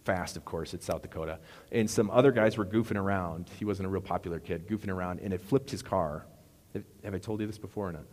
Fast, 0.05 0.37
of 0.37 0.45
course, 0.45 0.75
it's 0.75 0.85
South 0.85 1.01
Dakota. 1.01 1.39
And 1.73 1.89
some 1.89 2.11
other 2.11 2.33
guys 2.33 2.59
were 2.59 2.67
goofing 2.67 2.97
around. 2.97 3.49
He 3.59 3.65
wasn't 3.65 3.87
a 3.87 3.89
real 3.89 4.03
popular 4.03 4.41
kid, 4.41 4.69
goofing 4.69 4.91
around, 4.91 5.21
and 5.21 5.33
it 5.33 5.41
flipped 5.41 5.71
his 5.71 5.83
car 5.83 6.27
have 6.75 7.15
I 7.15 7.19
told 7.19 7.41
you 7.41 7.47
this 7.47 7.59
before 7.59 7.89
or 7.89 7.93
not? 7.93 8.05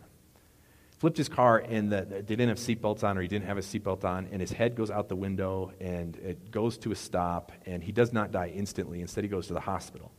Flipped 0.98 1.18
his 1.18 1.28
car 1.28 1.58
and 1.58 1.92
the, 1.92 2.06
they 2.06 2.22
didn't 2.22 2.48
have 2.48 2.58
seatbelts 2.58 3.04
on 3.04 3.18
or 3.18 3.20
he 3.20 3.28
didn't 3.28 3.44
have 3.44 3.58
a 3.58 3.62
seatbelt 3.62 4.04
on 4.04 4.28
and 4.32 4.40
his 4.40 4.50
head 4.50 4.74
goes 4.74 4.90
out 4.90 5.08
the 5.08 5.16
window 5.16 5.72
and 5.78 6.16
it 6.16 6.50
goes 6.50 6.78
to 6.78 6.90
a 6.90 6.94
stop 6.94 7.52
and 7.66 7.82
he 7.82 7.92
does 7.92 8.14
not 8.14 8.32
die 8.32 8.50
instantly. 8.54 9.02
Instead, 9.02 9.22
he 9.22 9.28
goes 9.28 9.46
to 9.48 9.52
the 9.52 9.60
hospital. 9.60 10.10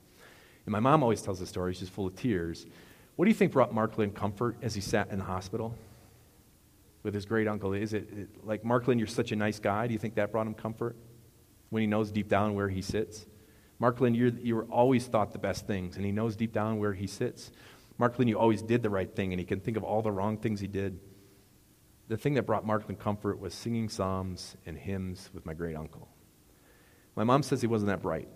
And 0.65 0.71
my 0.71 0.79
mom 0.79 1.01
always 1.01 1.21
tells 1.21 1.39
the 1.39 1.47
story. 1.47 1.73
She's 1.73 1.89
full 1.89 2.07
of 2.07 2.15
tears. 2.15 2.67
What 3.15 3.25
do 3.25 3.29
you 3.29 3.35
think 3.35 3.53
brought 3.53 3.73
Marklin 3.73 4.13
comfort 4.13 4.57
as 4.61 4.75
he 4.75 4.81
sat 4.81 5.09
in 5.09 5.17
the 5.17 5.25
hospital 5.25 5.73
with 7.01 7.15
his 7.15 7.25
great 7.25 7.47
uncle? 7.47 7.73
Is 7.73 7.93
it, 7.93 8.45
like, 8.45 8.63
Marklin, 8.63 8.99
you're 8.99 9.07
such 9.07 9.31
a 9.31 9.35
nice 9.35 9.59
guy? 9.59 9.87
Do 9.87 9.93
you 9.93 9.99
think 9.99 10.15
that 10.15 10.31
brought 10.31 10.45
him 10.45 10.53
comfort 10.53 10.95
when 11.71 11.81
he 11.81 11.87
knows 11.87 12.11
deep 12.11 12.27
down 12.27 12.53
where 12.53 12.69
he 12.69 12.83
sits? 12.83 13.25
Marklin, 13.81 14.13
you 14.15 14.55
were 14.55 14.65
always 14.65 15.07
thought 15.07 15.31
the 15.31 15.39
best 15.39 15.65
things, 15.65 15.95
and 15.95 16.05
he 16.05 16.11
knows 16.11 16.35
deep 16.35 16.51
down 16.51 16.79
where 16.79 16.93
he 16.93 17.07
sits. 17.07 17.51
Marklin, 17.99 18.27
you 18.27 18.37
always 18.37 18.61
did 18.61 18.83
the 18.83 18.89
right 18.89 19.13
thing, 19.13 19.33
and 19.33 19.39
he 19.39 19.45
can 19.45 19.59
think 19.59 19.77
of 19.77 19.83
all 19.83 20.01
the 20.01 20.11
wrong 20.11 20.37
things 20.37 20.59
he 20.59 20.67
did. 20.67 20.99
The 22.07 22.17
thing 22.17 22.35
that 22.35 22.43
brought 22.43 22.65
Marklin 22.65 22.97
comfort 22.97 23.39
was 23.39 23.53
singing 23.53 23.89
psalms 23.89 24.55
and 24.65 24.77
hymns 24.77 25.29
with 25.33 25.45
my 25.45 25.53
great 25.53 25.75
uncle. 25.75 26.07
My 27.15 27.23
mom 27.23 27.43
says 27.43 27.61
he 27.61 27.67
wasn't 27.67 27.89
that 27.89 28.01
bright. 28.01 28.29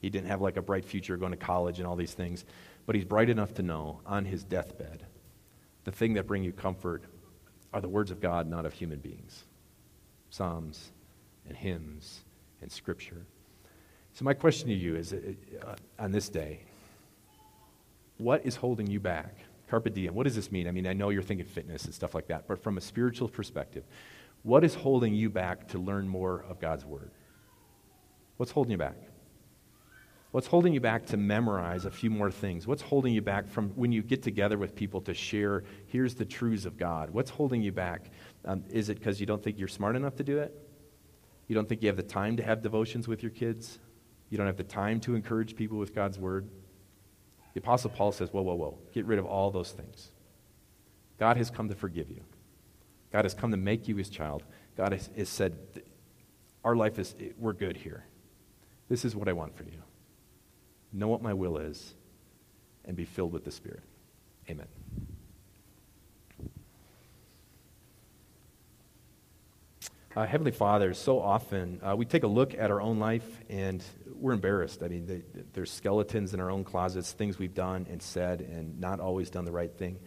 He 0.00 0.10
didn't 0.10 0.28
have 0.28 0.40
like 0.40 0.56
a 0.56 0.62
bright 0.62 0.84
future 0.84 1.16
going 1.16 1.30
to 1.30 1.38
college 1.38 1.78
and 1.78 1.86
all 1.86 1.96
these 1.96 2.12
things, 2.12 2.44
but 2.84 2.94
he's 2.94 3.04
bright 3.04 3.30
enough 3.30 3.54
to 3.54 3.62
know 3.62 4.00
on 4.04 4.24
his 4.24 4.44
deathbed 4.44 5.06
the 5.86 5.92
thing 5.92 6.14
that 6.14 6.26
bring 6.26 6.42
you 6.42 6.52
comfort 6.52 7.04
are 7.72 7.80
the 7.80 7.88
words 7.88 8.10
of 8.10 8.20
God, 8.20 8.48
not 8.48 8.66
of 8.66 8.72
human 8.72 8.98
beings. 8.98 9.44
Psalms 10.30 10.90
and 11.46 11.56
hymns 11.56 12.24
and 12.60 12.70
scripture. 12.70 13.24
So 14.12 14.24
my 14.24 14.34
question 14.34 14.68
to 14.68 14.74
you 14.74 14.96
is 14.96 15.12
uh, 15.12 15.76
on 15.98 16.10
this 16.10 16.28
day, 16.28 16.64
what 18.18 18.46
is 18.46 18.56
holding 18.56 18.86
you 18.86 19.00
back? 19.00 19.36
Carpe 19.68 19.92
diem. 19.92 20.14
What 20.14 20.24
does 20.24 20.36
this 20.36 20.52
mean? 20.52 20.68
I 20.68 20.70
mean, 20.70 20.86
I 20.86 20.92
know 20.92 21.10
you're 21.10 21.22
thinking 21.22 21.46
fitness 21.46 21.84
and 21.84 21.94
stuff 21.94 22.14
like 22.14 22.28
that, 22.28 22.46
but 22.46 22.62
from 22.62 22.78
a 22.78 22.80
spiritual 22.80 23.28
perspective, 23.28 23.84
what 24.42 24.62
is 24.64 24.74
holding 24.74 25.14
you 25.14 25.28
back 25.28 25.68
to 25.68 25.78
learn 25.78 26.06
more 26.06 26.44
of 26.48 26.60
God's 26.60 26.84
word? 26.84 27.10
What's 28.36 28.52
holding 28.52 28.72
you 28.72 28.78
back? 28.78 28.96
What's 30.30 30.46
holding 30.46 30.74
you 30.74 30.80
back 30.80 31.06
to 31.06 31.16
memorize 31.16 31.84
a 31.84 31.90
few 31.90 32.10
more 32.10 32.30
things? 32.30 32.66
What's 32.66 32.82
holding 32.82 33.14
you 33.14 33.22
back 33.22 33.48
from 33.48 33.70
when 33.70 33.90
you 33.90 34.02
get 34.02 34.22
together 34.22 34.58
with 34.58 34.74
people 34.74 35.00
to 35.02 35.14
share, 35.14 35.64
here's 35.86 36.14
the 36.14 36.24
truths 36.24 36.66
of 36.66 36.76
God? 36.76 37.10
What's 37.10 37.30
holding 37.30 37.62
you 37.62 37.72
back? 37.72 38.10
Um, 38.44 38.62
is 38.70 38.88
it 38.88 38.98
because 38.98 39.18
you 39.18 39.26
don't 39.26 39.42
think 39.42 39.58
you're 39.58 39.66
smart 39.66 39.96
enough 39.96 40.14
to 40.16 40.24
do 40.24 40.38
it? 40.38 40.54
You 41.48 41.54
don't 41.54 41.68
think 41.68 41.82
you 41.82 41.88
have 41.88 41.96
the 41.96 42.02
time 42.02 42.36
to 42.36 42.42
have 42.42 42.62
devotions 42.62 43.08
with 43.08 43.22
your 43.22 43.30
kids? 43.30 43.78
You 44.28 44.36
don't 44.36 44.46
have 44.46 44.56
the 44.56 44.64
time 44.64 45.00
to 45.00 45.14
encourage 45.14 45.56
people 45.56 45.78
with 45.78 45.94
God's 45.94 46.18
word? 46.18 46.48
The 47.56 47.62
Apostle 47.62 47.88
Paul 47.88 48.12
says, 48.12 48.34
whoa, 48.34 48.42
whoa, 48.42 48.54
whoa, 48.54 48.78
get 48.92 49.06
rid 49.06 49.18
of 49.18 49.24
all 49.24 49.50
those 49.50 49.72
things. 49.72 50.10
God 51.18 51.38
has 51.38 51.48
come 51.48 51.70
to 51.70 51.74
forgive 51.74 52.10
you. 52.10 52.20
God 53.10 53.24
has 53.24 53.32
come 53.32 53.50
to 53.50 53.56
make 53.56 53.88
you 53.88 53.96
his 53.96 54.10
child. 54.10 54.42
God 54.76 54.92
has, 54.92 55.08
has 55.16 55.30
said, 55.30 55.56
our 56.62 56.76
life 56.76 56.98
is, 56.98 57.14
we're 57.38 57.54
good 57.54 57.78
here. 57.78 58.04
This 58.90 59.06
is 59.06 59.16
what 59.16 59.26
I 59.26 59.32
want 59.32 59.56
for 59.56 59.64
you 59.64 59.82
know 60.92 61.08
what 61.08 61.22
my 61.22 61.32
will 61.32 61.56
is, 61.56 61.94
and 62.84 62.94
be 62.94 63.06
filled 63.06 63.32
with 63.32 63.46
the 63.46 63.50
Spirit. 63.50 63.82
Amen. 64.50 64.68
Uh, 70.16 70.24
Heavenly 70.24 70.50
Father, 70.50 70.94
so 70.94 71.20
often 71.20 71.78
uh, 71.86 71.94
we 71.94 72.06
take 72.06 72.22
a 72.22 72.26
look 72.26 72.54
at 72.54 72.70
our 72.70 72.80
own 72.80 72.98
life 72.98 73.38
and 73.50 73.84
we're 74.14 74.32
embarrassed. 74.32 74.82
I 74.82 74.88
mean, 74.88 75.04
they, 75.04 75.22
there's 75.52 75.70
skeletons 75.70 76.32
in 76.32 76.40
our 76.40 76.50
own 76.50 76.64
closets, 76.64 77.12
things 77.12 77.38
we've 77.38 77.52
done 77.52 77.86
and 77.90 78.00
said 78.00 78.40
and 78.40 78.80
not 78.80 78.98
always 78.98 79.28
done 79.28 79.44
the 79.44 79.52
right 79.52 79.70
thing 79.70 79.98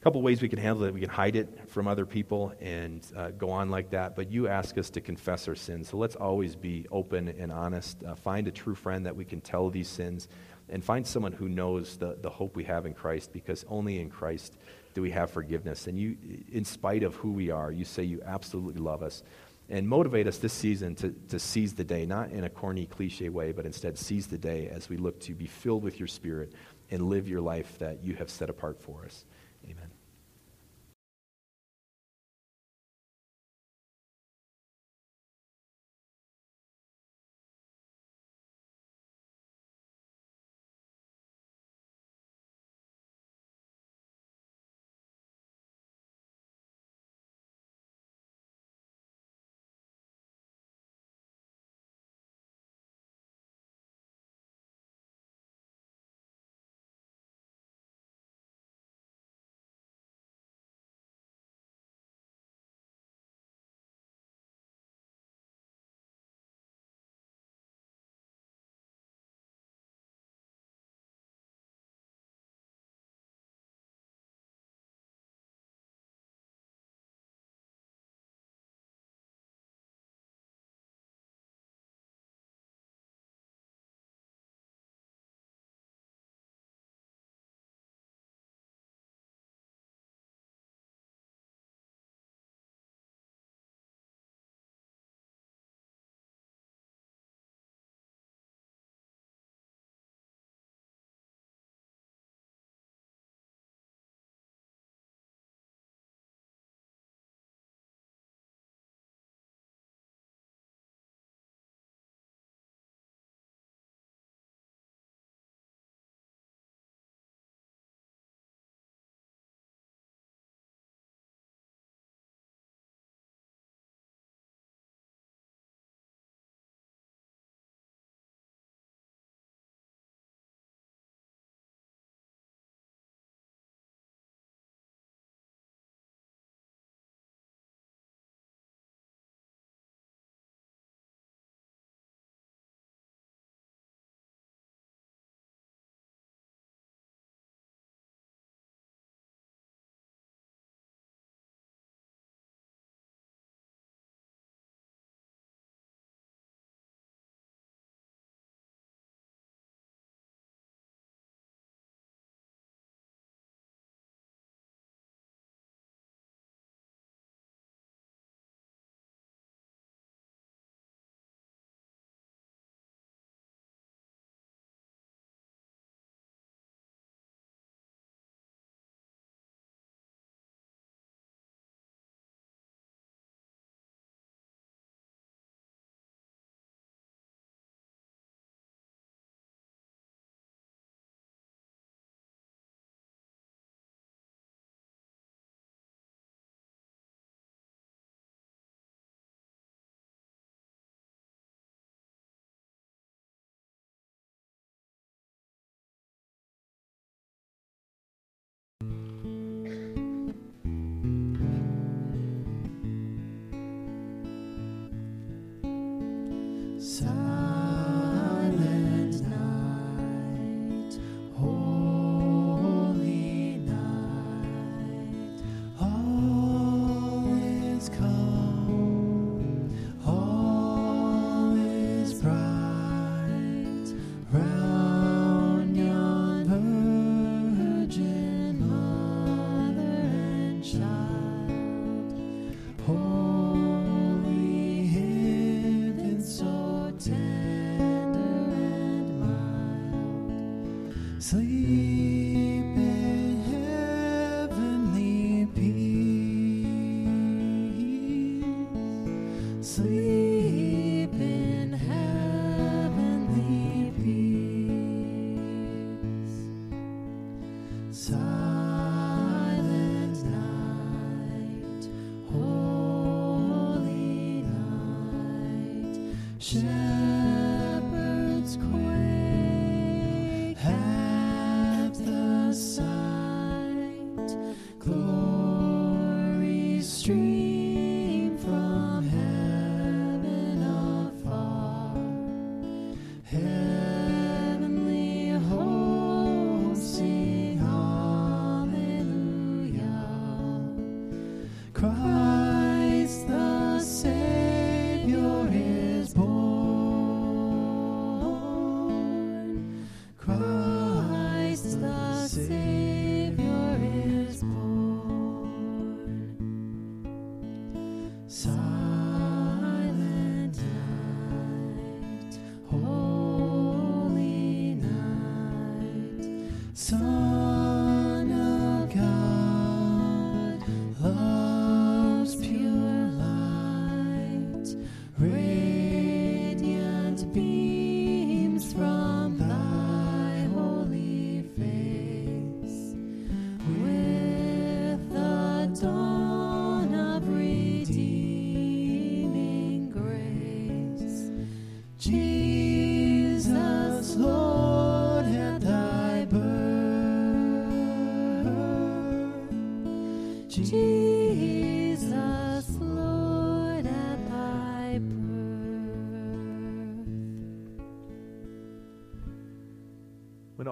A 0.00 0.04
couple 0.04 0.22
ways 0.22 0.40
we 0.40 0.48
can 0.48 0.60
handle 0.60 0.84
it. 0.84 0.94
We 0.94 1.00
can 1.00 1.08
hide 1.08 1.34
it 1.34 1.68
from 1.70 1.88
other 1.88 2.06
people 2.06 2.52
and 2.60 3.04
uh, 3.16 3.30
go 3.30 3.50
on 3.50 3.68
like 3.68 3.90
that. 3.90 4.14
But 4.14 4.30
you 4.30 4.46
ask 4.46 4.78
us 4.78 4.90
to 4.90 5.00
confess 5.00 5.48
our 5.48 5.56
sins. 5.56 5.88
So 5.88 5.96
let's 5.96 6.14
always 6.14 6.54
be 6.54 6.86
open 6.92 7.26
and 7.26 7.50
honest. 7.50 8.04
Uh, 8.04 8.14
find 8.14 8.46
a 8.46 8.52
true 8.52 8.76
friend 8.76 9.06
that 9.06 9.16
we 9.16 9.24
can 9.24 9.40
tell 9.40 9.70
these 9.70 9.88
sins 9.88 10.28
and 10.68 10.84
find 10.84 11.04
someone 11.04 11.32
who 11.32 11.48
knows 11.48 11.96
the, 11.96 12.16
the 12.22 12.30
hope 12.30 12.54
we 12.54 12.62
have 12.62 12.86
in 12.86 12.94
Christ 12.94 13.32
because 13.32 13.64
only 13.68 13.98
in 13.98 14.08
Christ 14.08 14.56
do 14.96 15.02
we 15.02 15.10
have 15.10 15.30
forgiveness. 15.30 15.88
And 15.88 15.98
you, 15.98 16.16
in 16.50 16.64
spite 16.64 17.02
of 17.02 17.14
who 17.16 17.30
we 17.30 17.50
are, 17.50 17.70
you 17.70 17.84
say 17.84 18.02
you 18.02 18.22
absolutely 18.24 18.80
love 18.80 19.02
us. 19.02 19.22
And 19.68 19.86
motivate 19.86 20.26
us 20.26 20.38
this 20.38 20.54
season 20.54 20.94
to, 20.94 21.14
to 21.28 21.38
seize 21.38 21.74
the 21.74 21.84
day, 21.84 22.06
not 22.06 22.30
in 22.30 22.44
a 22.44 22.48
corny, 22.48 22.86
cliche 22.86 23.28
way, 23.28 23.52
but 23.52 23.66
instead 23.66 23.98
seize 23.98 24.26
the 24.26 24.38
day 24.38 24.70
as 24.70 24.88
we 24.88 24.96
look 24.96 25.20
to 25.20 25.34
be 25.34 25.44
filled 25.44 25.82
with 25.82 25.98
your 25.98 26.06
spirit 26.08 26.54
and 26.90 27.10
live 27.10 27.28
your 27.28 27.42
life 27.42 27.78
that 27.78 28.02
you 28.02 28.14
have 28.14 28.30
set 28.30 28.48
apart 28.48 28.80
for 28.80 29.04
us. 29.04 29.26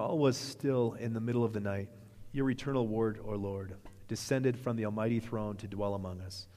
All 0.05 0.19
was 0.19 0.37
still 0.37 0.95
in 0.99 1.13
the 1.13 1.19
middle 1.19 1.43
of 1.43 1.51
the 1.51 1.59
night, 1.59 1.89
your 2.31 2.49
eternal 2.51 2.87
word, 2.87 3.19
O 3.25 3.31
Lord, 3.31 3.73
descended 4.07 4.55
from 4.55 4.75
the 4.75 4.85
almighty 4.85 5.19
throne 5.19 5.57
to 5.57 5.67
dwell 5.67 5.95
among 5.95 6.21
us. 6.21 6.47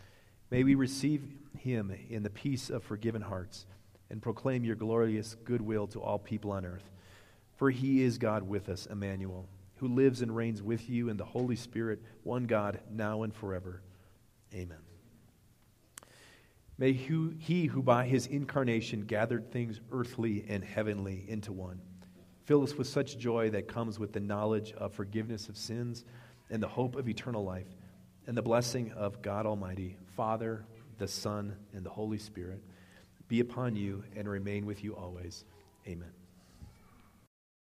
May 0.50 0.64
we 0.64 0.74
receive 0.74 1.22
him 1.56 1.94
in 2.11 2.22
the 2.22 2.30
peace 2.30 2.68
of 2.68 2.84
forgiven 2.84 3.22
hearts 3.22 3.64
and 4.11 4.20
proclaim 4.20 4.64
your 4.64 4.76
glorious 4.76 5.34
goodwill 5.44 5.87
to 5.88 6.00
all 6.02 6.18
people 6.18 6.52
on 6.52 6.66
earth. 6.66 6.90
For 7.56 7.70
he 7.70 8.02
is 8.02 8.18
God 8.18 8.42
with 8.42 8.68
us, 8.68 8.84
Emmanuel, 8.84 9.48
who 9.76 9.88
lives 9.88 10.20
and 10.20 10.37
reigns 10.37 10.62
with 10.62 10.88
you 10.90 11.08
in 11.08 11.16
the 11.16 11.24
Holy 11.24 11.56
Spirit, 11.56 12.02
one 12.24 12.44
God, 12.44 12.80
now 12.90 13.22
and 13.22 13.34
forever. 13.34 13.80
Amen. 14.52 14.76
May 16.76 16.92
he 16.92 17.64
who 17.66 17.82
by 17.82 18.04
his 18.04 18.26
incarnation 18.26 19.06
gathered 19.06 19.50
things 19.50 19.80
earthly 19.90 20.44
and 20.48 20.62
heavenly 20.62 21.24
into 21.26 21.50
one 21.52 21.80
Fill 22.48 22.62
us 22.62 22.76
with 22.76 22.87
such 22.87 23.18
joy 23.18 23.50
that 23.50 23.68
comes 23.68 23.98
with 23.98 24.14
the 24.14 24.20
knowledge 24.20 24.72
of 24.72 24.94
forgiveness 24.94 25.50
of 25.50 25.56
sins 25.58 26.06
and 26.48 26.62
the 26.62 26.66
hope 26.66 26.96
of 26.96 27.06
eternal 27.06 27.44
life 27.44 27.66
and 28.26 28.34
the 28.34 28.40
blessing 28.40 28.90
of 28.92 29.20
God 29.20 29.44
Almighty, 29.44 29.98
Father, 30.16 30.64
the 30.96 31.06
Son, 31.06 31.54
and 31.74 31.84
the 31.84 31.90
Holy 31.90 32.16
Spirit 32.16 32.62
be 33.28 33.40
upon 33.40 33.76
you 33.76 34.02
and 34.16 34.26
remain 34.26 34.64
with 34.64 34.82
you 34.82 34.96
always. 34.96 35.44
Amen. 35.87 36.17